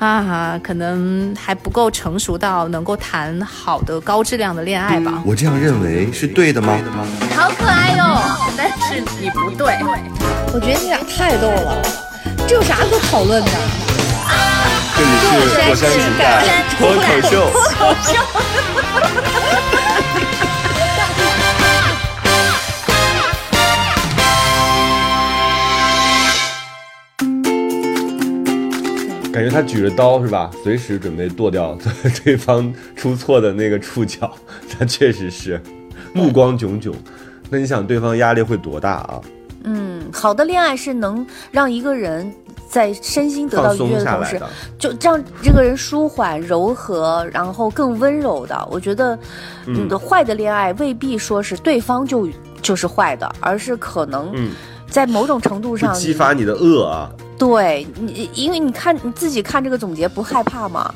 [0.00, 5.22] 啊，可能还不够成熟到能够谈好的高质量的恋爱吧。
[5.24, 6.76] 我这样认为是对的吗？
[7.36, 8.20] 好可爱哟、
[8.58, 9.76] 但是你不对。
[10.52, 11.80] 我觉得你俩太逗了，
[12.48, 13.50] 这有啥可讨论的？
[15.02, 15.26] 这里是
[15.68, 16.44] 火山情感
[16.78, 17.50] 脱口秀。
[29.32, 30.48] 感觉他举着刀是吧？
[30.62, 31.76] 随时准备剁掉
[32.22, 34.32] 对方出错的那个触角，
[34.70, 35.60] 他确实是
[36.14, 36.94] 目光炯炯。
[37.50, 39.20] 那你想，对方压力会多大啊？
[39.64, 42.32] 嗯，好的恋爱是能让一个人
[42.72, 44.40] 在身心得到愉悦的同时，
[44.78, 48.66] 就让这个人舒缓、柔和，然后更温柔的。
[48.70, 49.18] 我觉得，
[49.66, 52.26] 嗯的，坏的恋爱未必说是对方就
[52.62, 54.52] 就是坏的，而是可能嗯，
[54.88, 57.10] 在某种程度上激发你的恶啊。
[57.38, 60.94] 对你，因为你看你自己看这个总结不害怕吗？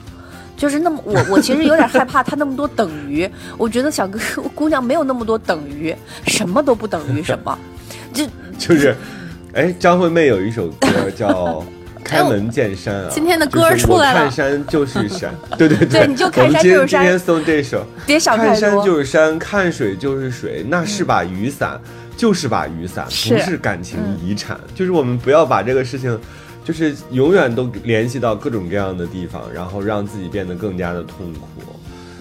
[0.57, 4.19] 就是那么我我其实有点害怕他那么多等于， 我觉得小哥
[4.55, 5.95] 姑娘没有那么多等于，
[6.27, 7.59] 什么都不等于什么，
[8.15, 8.25] 就
[8.57, 8.97] 就是，
[9.57, 11.29] 哎，张惠妹有一首歌叫
[12.05, 13.09] 《开门见山》啊。
[13.11, 18.71] 今天的歌就是出来了看山就是山， 对对对你就看山就是山今天今天送这首，别想看山。
[18.83, 21.81] 就是山，看水就是水，那是把雨伞，
[22.19, 24.61] 就是把雨伞，不是感情遗产。
[24.75, 26.19] 就是我们不要把这个事情。
[26.63, 31.76] 就是永远都联系到各种各样的地方，然后让自己变得更加的痛苦。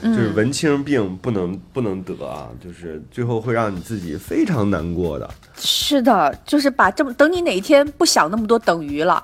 [0.06, 5.30] 就是文青病不能不能得啊，就是最后会让你自己非常难过的。
[5.58, 9.24] 是的，就是把这么等你哪一天不想那么多等于了。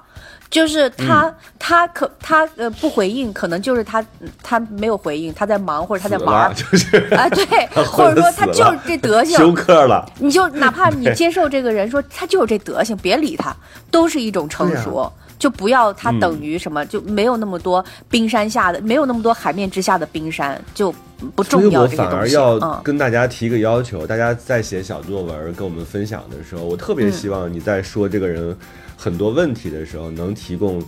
[0.50, 4.06] 就是他，嗯他可他呃不回应，可能就是他
[4.44, 7.46] 他没有回应，他在忙或者他在玩儿死了，就是啊，对，
[7.86, 10.06] 或者说他就是这德行，休克了。
[10.20, 13.56] 你就哪怕你接受这个人说他就是这德行，别理他，
[13.90, 15.10] 都是一种成熟。
[15.42, 20.94] 就不要它等于什么，就没有那么多冰山下的，没有那么多海面之下的冰山，就
[21.36, 22.60] 不重要我反而这些东西。
[22.60, 28.56] 要嗯，跟大家提一个要求，大家在写小作文跟我们分享的时候，我特别希望你在说这个人
[28.96, 30.80] 很多问题的时候，能提供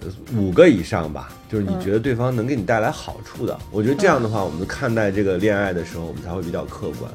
[0.00, 3.58] 呃五个以上吧，就是你觉得对方能给你带来好处的。
[3.72, 7.10] 我觉得这样的话，我们看待这个恋爱的时候，我们才会比较客观。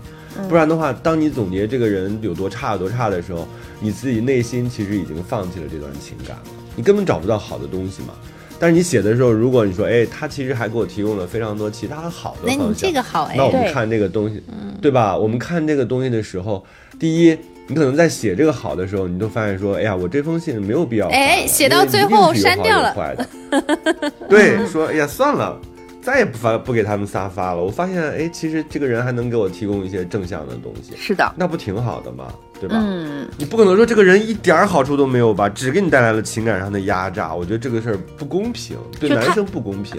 [0.49, 3.47] 不然的话，当你总结这个人有多差有多差的时候，
[3.79, 6.43] 你自己内心其实已经放弃了这段情感了，
[6.75, 8.13] 你根本找不到好的东西嘛。
[8.59, 14.41] 但是你写的时候，如果你说，哎，他其实还给我提供了非常多其他好的那你方向，这个好哎那我们看这个东西，
[14.81, 15.17] 对吧？
[15.17, 16.63] 我们看这个东西的时候，
[16.97, 24.11] 第一，你可能在写这个好的时候，你都发现说，哎呀，我这封信没有必要，哎写到最后删掉了有坏的。
[24.29, 25.59] 对，说，哎呀，算了。
[26.03, 27.63] 再也不发不给他们仨发了。
[27.63, 32.25] 我发现，哎，其实这个人还能给我提供一些正向的东西，是的，那不挺好的吗？
[32.59, 32.77] 对吧？
[32.79, 37.33] 嗯，你不可能说这个人一点好处都没有吧，只给你带来了情感上的压榨。
[37.33, 39.97] 我觉得这个事儿不公平，对男生不公平。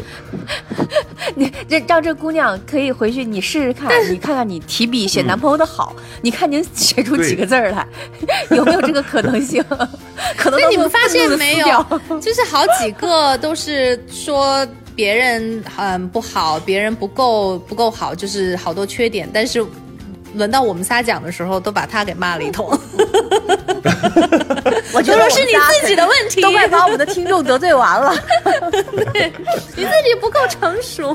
[1.34, 7.86] 你这让这姑娘可以回去，你试试看， 你看看你提笔写男朋友的好，你看您写出几个字儿来，
[8.50, 9.62] 有没有这个可能性？
[10.36, 11.66] 可能那你们发现没有？
[12.20, 19.64] 就是好几个都是说别人嗯不好，别人不够不够好，就是好多缺点，但是。
[20.34, 22.66] 轮到我们仨讲的时候，都把他给骂了一通。
[24.92, 28.14] 我觉得是你自己的问题，都快把我们的听众得罪完了。
[29.12, 29.32] 对
[29.76, 31.12] 你自己不够成熟，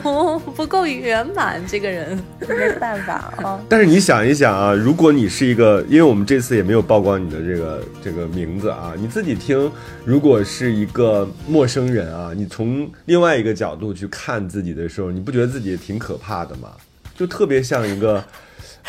[0.56, 2.20] 不够圆满，这个人。
[2.48, 9.72] 没办法啊，但是你想一想啊，如果你是一个，因为我们这次也没有曝光你的这个这个名字啊，你自己听，
[10.04, 16.70] 如果是一个陌生人啊，你从另外一个角度去看自己的时候，你不觉得自己挺可怕的吗？
[17.16, 18.24] 就特别像一个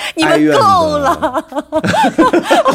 [0.17, 2.73] 你们够了， 我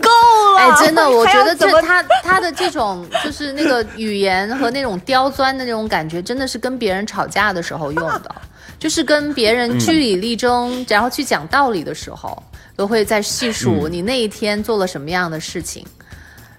[0.00, 0.10] 够
[0.54, 0.58] 了。
[0.58, 8.34] 哎，真的，我觉得这他他的这种就是那个语言和那种刁钻的那种感觉，真的是跟别人吵架的时候用的，
[8.78, 12.40] 就是跟别人据理力争，然后去讲道理的时候，
[12.76, 15.84] 都会在细数你那一天做了什么样的事情。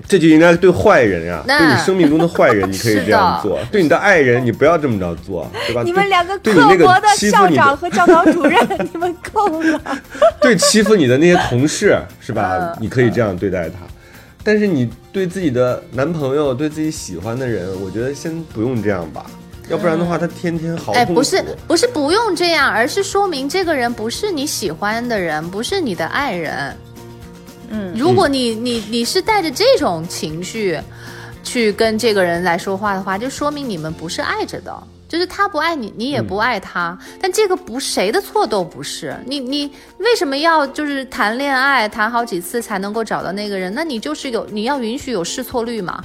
[0.08, 5.82] 这就应该对坏人呀、那对你生命中的坏人，你可以这样做；对你的爱人，你不要这么着做，对吧？
[5.84, 8.60] 你们两个刻薄的校长和教导主任，
[8.92, 9.80] 你们够了。
[10.42, 12.78] 对欺负你的那些同事，是吧嗯？
[12.82, 13.78] 你可以这样对待他。
[14.44, 19.26] 但是你对自己的男朋友、对自己喜欢的人，我觉得先不用这样吧，
[19.70, 21.06] 要不然的话，他天天好哎。
[21.06, 26.76] 不是不是不用这样，而是说明这个人不是你喜欢的人，不是你的爱人。
[27.74, 30.80] 嗯，如果你你你是带着这种情绪
[31.44, 34.72] 去跟这个人来说话的话，就说明你们不是爱着的。
[35.10, 39.16] 就是他不爱你，你也不爱他，但这个不谁的错都不是。
[39.28, 39.70] 你你
[40.00, 43.72] 为什么要就是谈恋爱谈好几次才能够找到那个人？
[43.76, 46.04] 那你就是有你要允许有试错率嘛。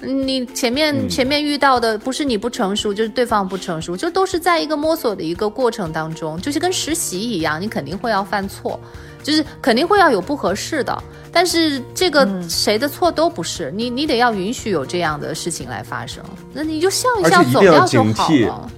[0.00, 8.78] 你前面、前面遇到的不是你不成熟，就是对方不成熟，就都是在一个摸索的一个过程当中，就是跟实习一样，你肯定会要犯错，
[9.22, 18.70] 就是肯定会要有不合适的，但是这个谁的错都不是，你你得要允许有这样的事情来发生，那你就笑一笑一定要走掉就警惕好了。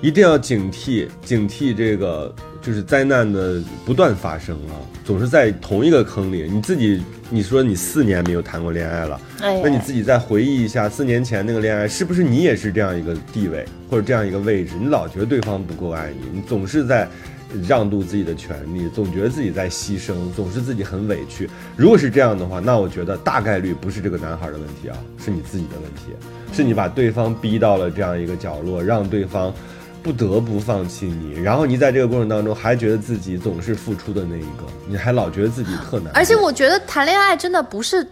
[0.00, 4.74] 一定要警惕，警惕这个就是灾难的不断发生啊，
[5.04, 6.50] 总是在同一个坑里。
[6.50, 14.72] 你自己，你说你四年没有谈过恋爱了，哎那你自己再回忆一下四年前那个恋爱，是不是你也是这样一个地位或者这样一个位置？
[14.76, 17.08] 你老觉得对方不够爱你，你总是在
[17.66, 21.48] 让渡自己的权利，总觉得自己在牺牲，总是自己很委屈。
[21.76, 26.12] 如果是这样的话，那我觉得大概率不是这个男孩的问题啊，是你自己的问题，
[26.52, 29.52] 是你把对方逼到了这样一个角落，让对方。
[30.04, 36.12] 不得不放弃你，然后你在这个过程当中还觉得自己总是付出的那一个，你还老觉得自己特难。
[36.12, 38.04] 而且我觉得谈恋爱真的不是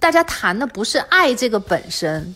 [0.00, 2.34] 大家谈的不是爱这个本身，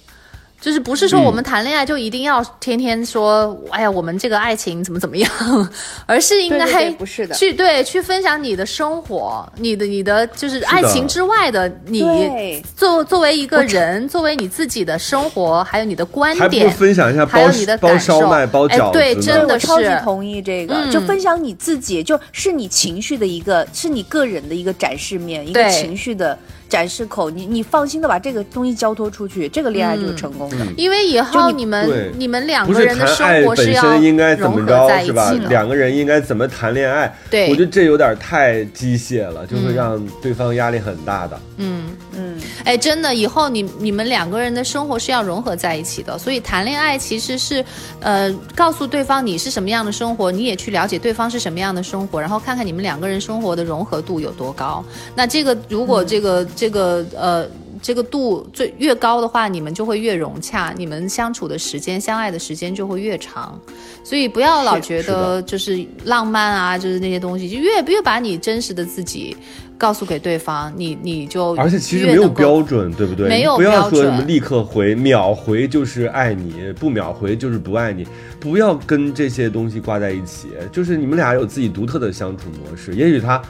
[0.60, 5.30] 就是不是说我们谈恋爱就一定要天天说，哎呀，我们这个爱情怎么怎么样，
[6.06, 7.34] 而是应该对不是的。
[7.34, 12.62] 去对去分享你的生活，你的你的就是爱情之外的你对。
[12.76, 16.70] 作作为一个人，作为你自己的生活，还有你的观点。
[16.70, 18.90] 分享一下包还有你的包烧麦、包哎饺子呢。
[18.92, 20.90] 对真的我超级同意这个，嗯。
[20.90, 26.38] 就分享你自己，就是你情绪的一个，是你个人的一个展示面，一个情绪的
[26.68, 27.30] 展示口。
[27.30, 30.66] 你你放心的把这个东西交托出去，这个恋爱嗯就是成功的。
[30.76, 35.38] 因为以后你们你们两个人的生活是要身应该怎融么着合在一是吧起？
[35.38, 35.48] 的。
[35.48, 37.14] 两个人应该怎么谈恋爱？
[37.30, 41.40] 对我觉得这有点太机械了，就会嗯让对方压力很大的。
[41.56, 41.90] 嗯。
[42.12, 47.64] 嗯，哎，真的，以后你你们两个人的生活是要融合在一起的，所以谈恋爱其实是，
[48.00, 54.84] 呃，告诉对方你是什么样的生活，你也去了解对方是什么样的生活，然后看看你们两个人生活的融合度有多高。
[55.14, 57.46] 那这个如果这个、这个呃。
[57.82, 63.58] 这个度最越高的话，你们就会越融洽，你们相处的时间、相爱的时间就会越长。
[64.04, 69.36] 所以不要老觉得就是浪漫啊，就是那些东西，就越越把你真实的自己
[69.78, 73.28] 告诉给对方，你你就而且其实没有标准，对不对？
[73.28, 78.06] 没有你不要标准说什么立刻回、秒回就是爱你，不秒回就是不爱你，
[78.38, 80.48] 不要跟这些东西挂在一起。
[80.72, 82.94] 就是你们俩有自己独特的相处模式。
[82.94, 83.40] 也许他，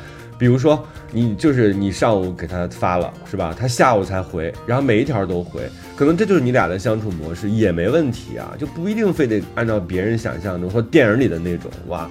[0.41, 0.83] 比如说
[1.13, 3.55] 你就是你上午给他发了是吧？
[3.57, 12.11] 他下午才回，然后每一条都回，可能这就是你俩的相处模式，也没问题啊，就不一定非得按照别人想象中或电影里的那种哇。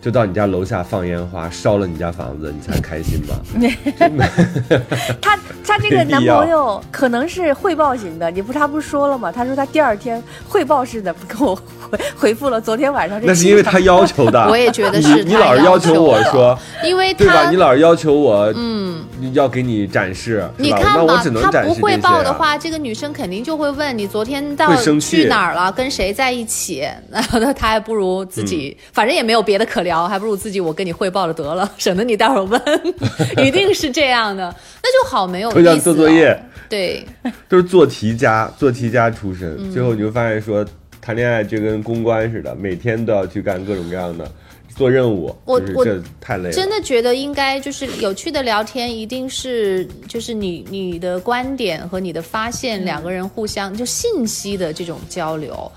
[0.00, 3.38] 就到你家楼下放烟花，烧了你家房子，你才开心吧？
[5.20, 9.30] 他他这个男朋友可能是汇报型的，你不他不是说了吗？
[9.30, 14.40] 他说他第二天汇报似的跟我回回复了昨天晚上这那是因为他要求的。
[14.48, 17.44] 我也觉得是你老是要求我说，因为对吧？
[17.44, 21.96] 他你老是要求我，嗯，要给你展示，你看嘛那我只，能他展示不汇。
[21.98, 26.88] 报的话，这个女生肯定就会问你昨天到去哪儿了，跟谁在一起。
[27.12, 32.60] 然后呢，他还不如自己，嗯反正也没有别的可聊，还不如自己我跟你汇报了得了， 省得你待会儿问，
[33.46, 35.78] 一定是这样的，那就好没有意思了。
[35.78, 37.04] 做作业，对，
[37.48, 39.56] 都是做题家，做题家出身。
[39.58, 40.64] 嗯最后你就发现说，
[41.00, 44.30] 谈恋爱就跟公关似的，每天都要去干各种各样的
[44.76, 46.52] 做任务，我我就是这太累了。
[46.52, 55.70] 真的觉得应该就是有趣的聊天，一定是就是你你的观点和你的发现，两个人互相就信息的这种交流，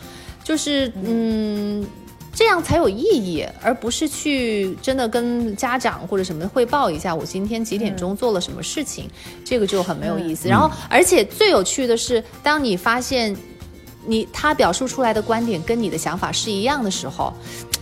[0.43, 1.85] 就是嗯。
[2.33, 9.07] 这样才有意义，而不是去真的跟家长或者什么汇报一下我今天几点钟做了什么事情，
[9.45, 10.49] 这个就很没有意思。
[10.49, 13.35] 然后，而且最有趣的是，当你发现
[14.05, 17.31] 你他表述出来的观点跟你的想法是一样的时候，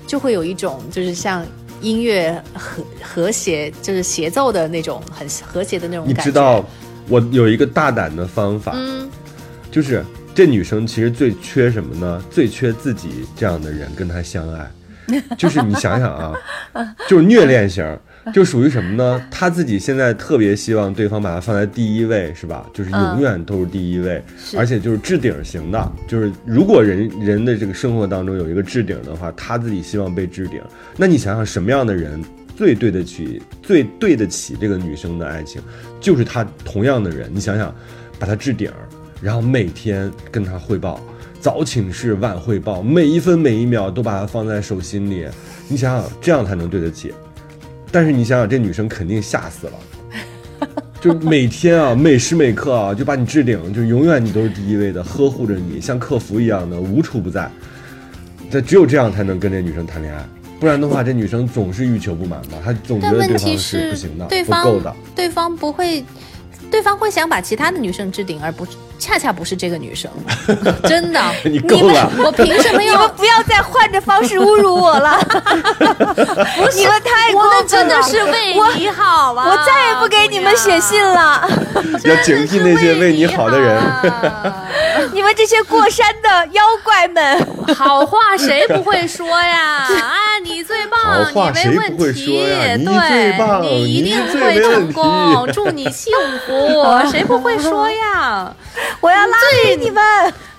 [0.05, 1.45] 就会有一种就是像
[1.81, 6.29] 音乐和和谐，就是协奏的那种很和谐的那种你感觉。
[6.29, 6.63] 知道，
[7.07, 9.09] 我有一个大胆的方法，嗯，
[9.71, 10.05] 就是
[10.41, 12.19] 这女生其实最缺什么呢？
[12.31, 14.67] 最缺自己这样的人跟她相爱。
[15.37, 16.33] 就是你想想啊，
[17.07, 17.85] 就是虐恋型，
[18.33, 19.23] 就属于什么呢？
[19.29, 22.65] 她自己现在特别希望对方把她放在第一位，是吧？
[22.73, 25.91] 就是永远都是第一位，是而且就是置顶型的。
[26.07, 30.59] 就是如果人人的这个生活当中有一个置顶的话，她自己希望被置顶。
[30.97, 32.19] 那你想想，什么样的人
[32.55, 35.61] 最对得起、最对得起这个女生的爱情？
[35.99, 37.29] 就是她同样的人。
[37.31, 37.71] 你想想，
[38.17, 38.71] 把她置顶，
[39.21, 40.99] 然后每天跟他汇报。
[41.39, 45.25] 早请示晚汇报，每一分每一秒都把她放在手心里。
[45.67, 47.11] 你想想，这样才能对得起。
[47.91, 49.73] 但是你想想，这女生肯定吓死了，
[51.01, 57.49] 就每天啊，每时每刻啊，就把你置顶，就永远你都是第一位的，呵护着你，像客服一样的无处不在。
[58.51, 60.23] 这只有这样才能跟这女生谈恋爱，
[60.59, 62.59] 不然的话，这女生总是欲求不满吧？
[62.63, 64.95] 她总觉得对方是不行的，对方不够的。
[65.15, 66.05] 对方不会，
[66.71, 70.09] 对方会想把其他的女生置顶，而不是恰恰不是这个女生，
[70.87, 71.21] 真的。
[71.43, 73.11] 你够了，我凭什么要你们？
[73.17, 75.19] 不要再换着方式侮辱我了，
[76.73, 79.47] 你们太过我分了，们真的是为你好啊！
[79.49, 81.47] 我再也不给你们写信了，
[82.05, 83.75] 要警惕那些为你好的人。
[83.75, 85.09] 人。
[85.13, 87.47] 你们这些过山的妖怪们。
[87.75, 89.87] 好话谁不会说呀？
[89.87, 96.13] 啊，你最棒，你没谁问不会说呀题，你最棒对，你一定会成功，祝你幸
[96.45, 98.53] 福， 谁不会说呀？
[98.99, 100.01] 我要拉黑你们！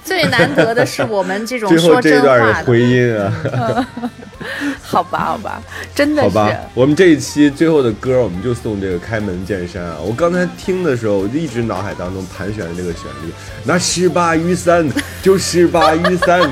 [0.05, 2.65] 最 难得的是我们这种最后这说真话的。
[2.65, 3.89] 回音啊，
[4.83, 5.63] 好吧，好吧，
[5.95, 6.29] 真的是。
[6.29, 9.97] 好吧，我们这一期最后的歌，我们就送这个开门见山啊！
[10.05, 14.89] 我刚才听的时候，我就一直脑海当中盘旋着这个旋律，那十八余三
[15.23, 16.51] 就十八余三，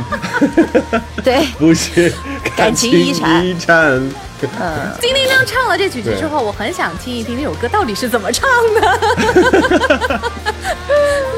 [1.24, 2.12] 对，不是
[2.56, 4.00] 感情遗产遗产。
[5.00, 8.80] 丁丁亮唱了这几句之后，我很想听一听那首歌到底是怎么唱的。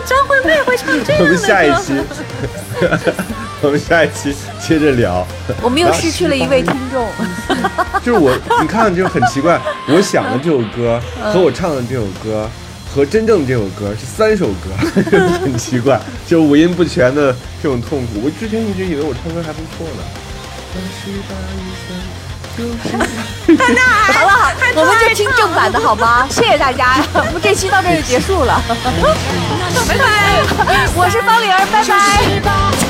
[0.06, 1.24] 张惠妹会唱这样的歌？
[1.24, 1.94] 我们下一期，
[3.60, 5.26] 我们下一期接着聊。
[5.60, 7.08] 我们又失去了一位听众。
[8.04, 11.00] 就是我，你看，就很奇怪，我想的这首歌
[11.32, 12.48] 和我唱的这首歌
[12.94, 14.70] 和真正这首歌是三首歌，
[15.42, 18.20] 很奇怪，就五音不全的这种痛苦。
[18.22, 20.04] 我之前一直以为我唱歌还不错呢。
[24.12, 26.26] 好了，好， 我们就听正版的好吗？
[26.32, 28.62] 谢谢大家，我们这期到这儿就结束了。
[29.88, 30.42] 拜拜，
[30.94, 31.88] 我是方玲儿，拜拜。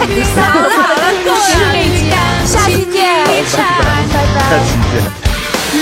[0.01, 1.51] 再听三个好的故事，
[2.47, 4.51] 下期见，拜拜。
[4.51, 4.95] 下期见。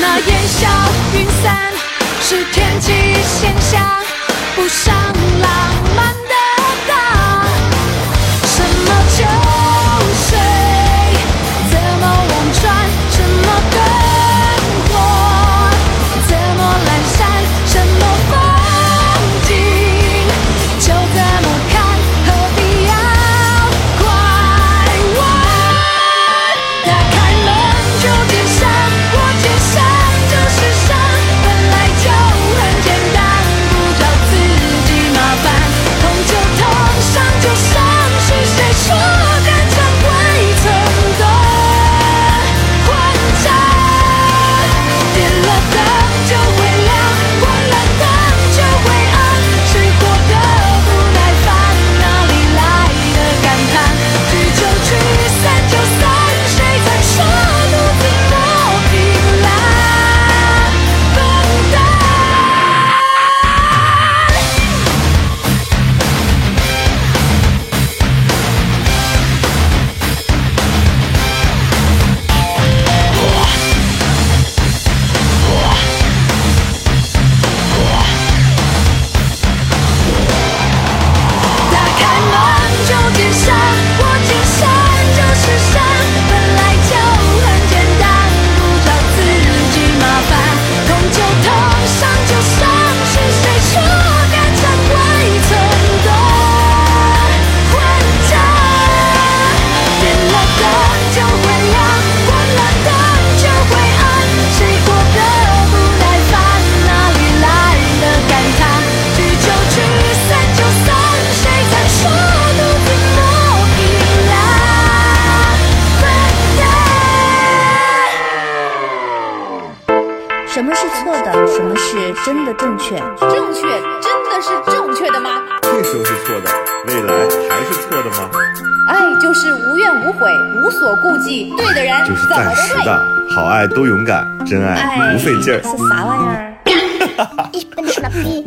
[0.01, 0.69] 那烟消
[1.15, 1.73] 云散
[2.23, 2.93] 是天际
[3.25, 3.81] 现象，
[4.55, 4.95] 不上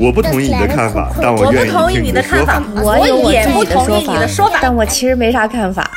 [0.03, 4.59] 我不同意你的看法，但我愿不同意意听你的看法的说法。，我有我也不自己的同意你的说法。
[4.61, 5.89] 但我其实没啥看法。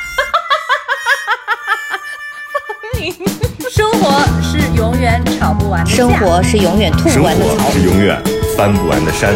[3.69, 7.71] 生活是永远吵不完的架生活是永远吐生不完的槽活。
[7.73, 8.17] 是永远
[8.55, 9.35] 翻不完的山。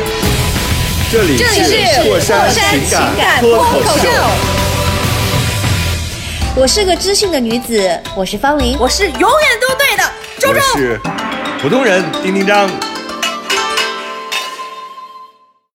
[1.12, 4.08] 这里是过山情情感脱脱口秀，
[6.56, 8.78] 我是个知性的女子，我是方玲。
[8.80, 10.04] 我是永远都对的
[10.40, 10.62] 周我周。
[10.78, 10.98] 是
[11.62, 12.70] 普通人丁丁张。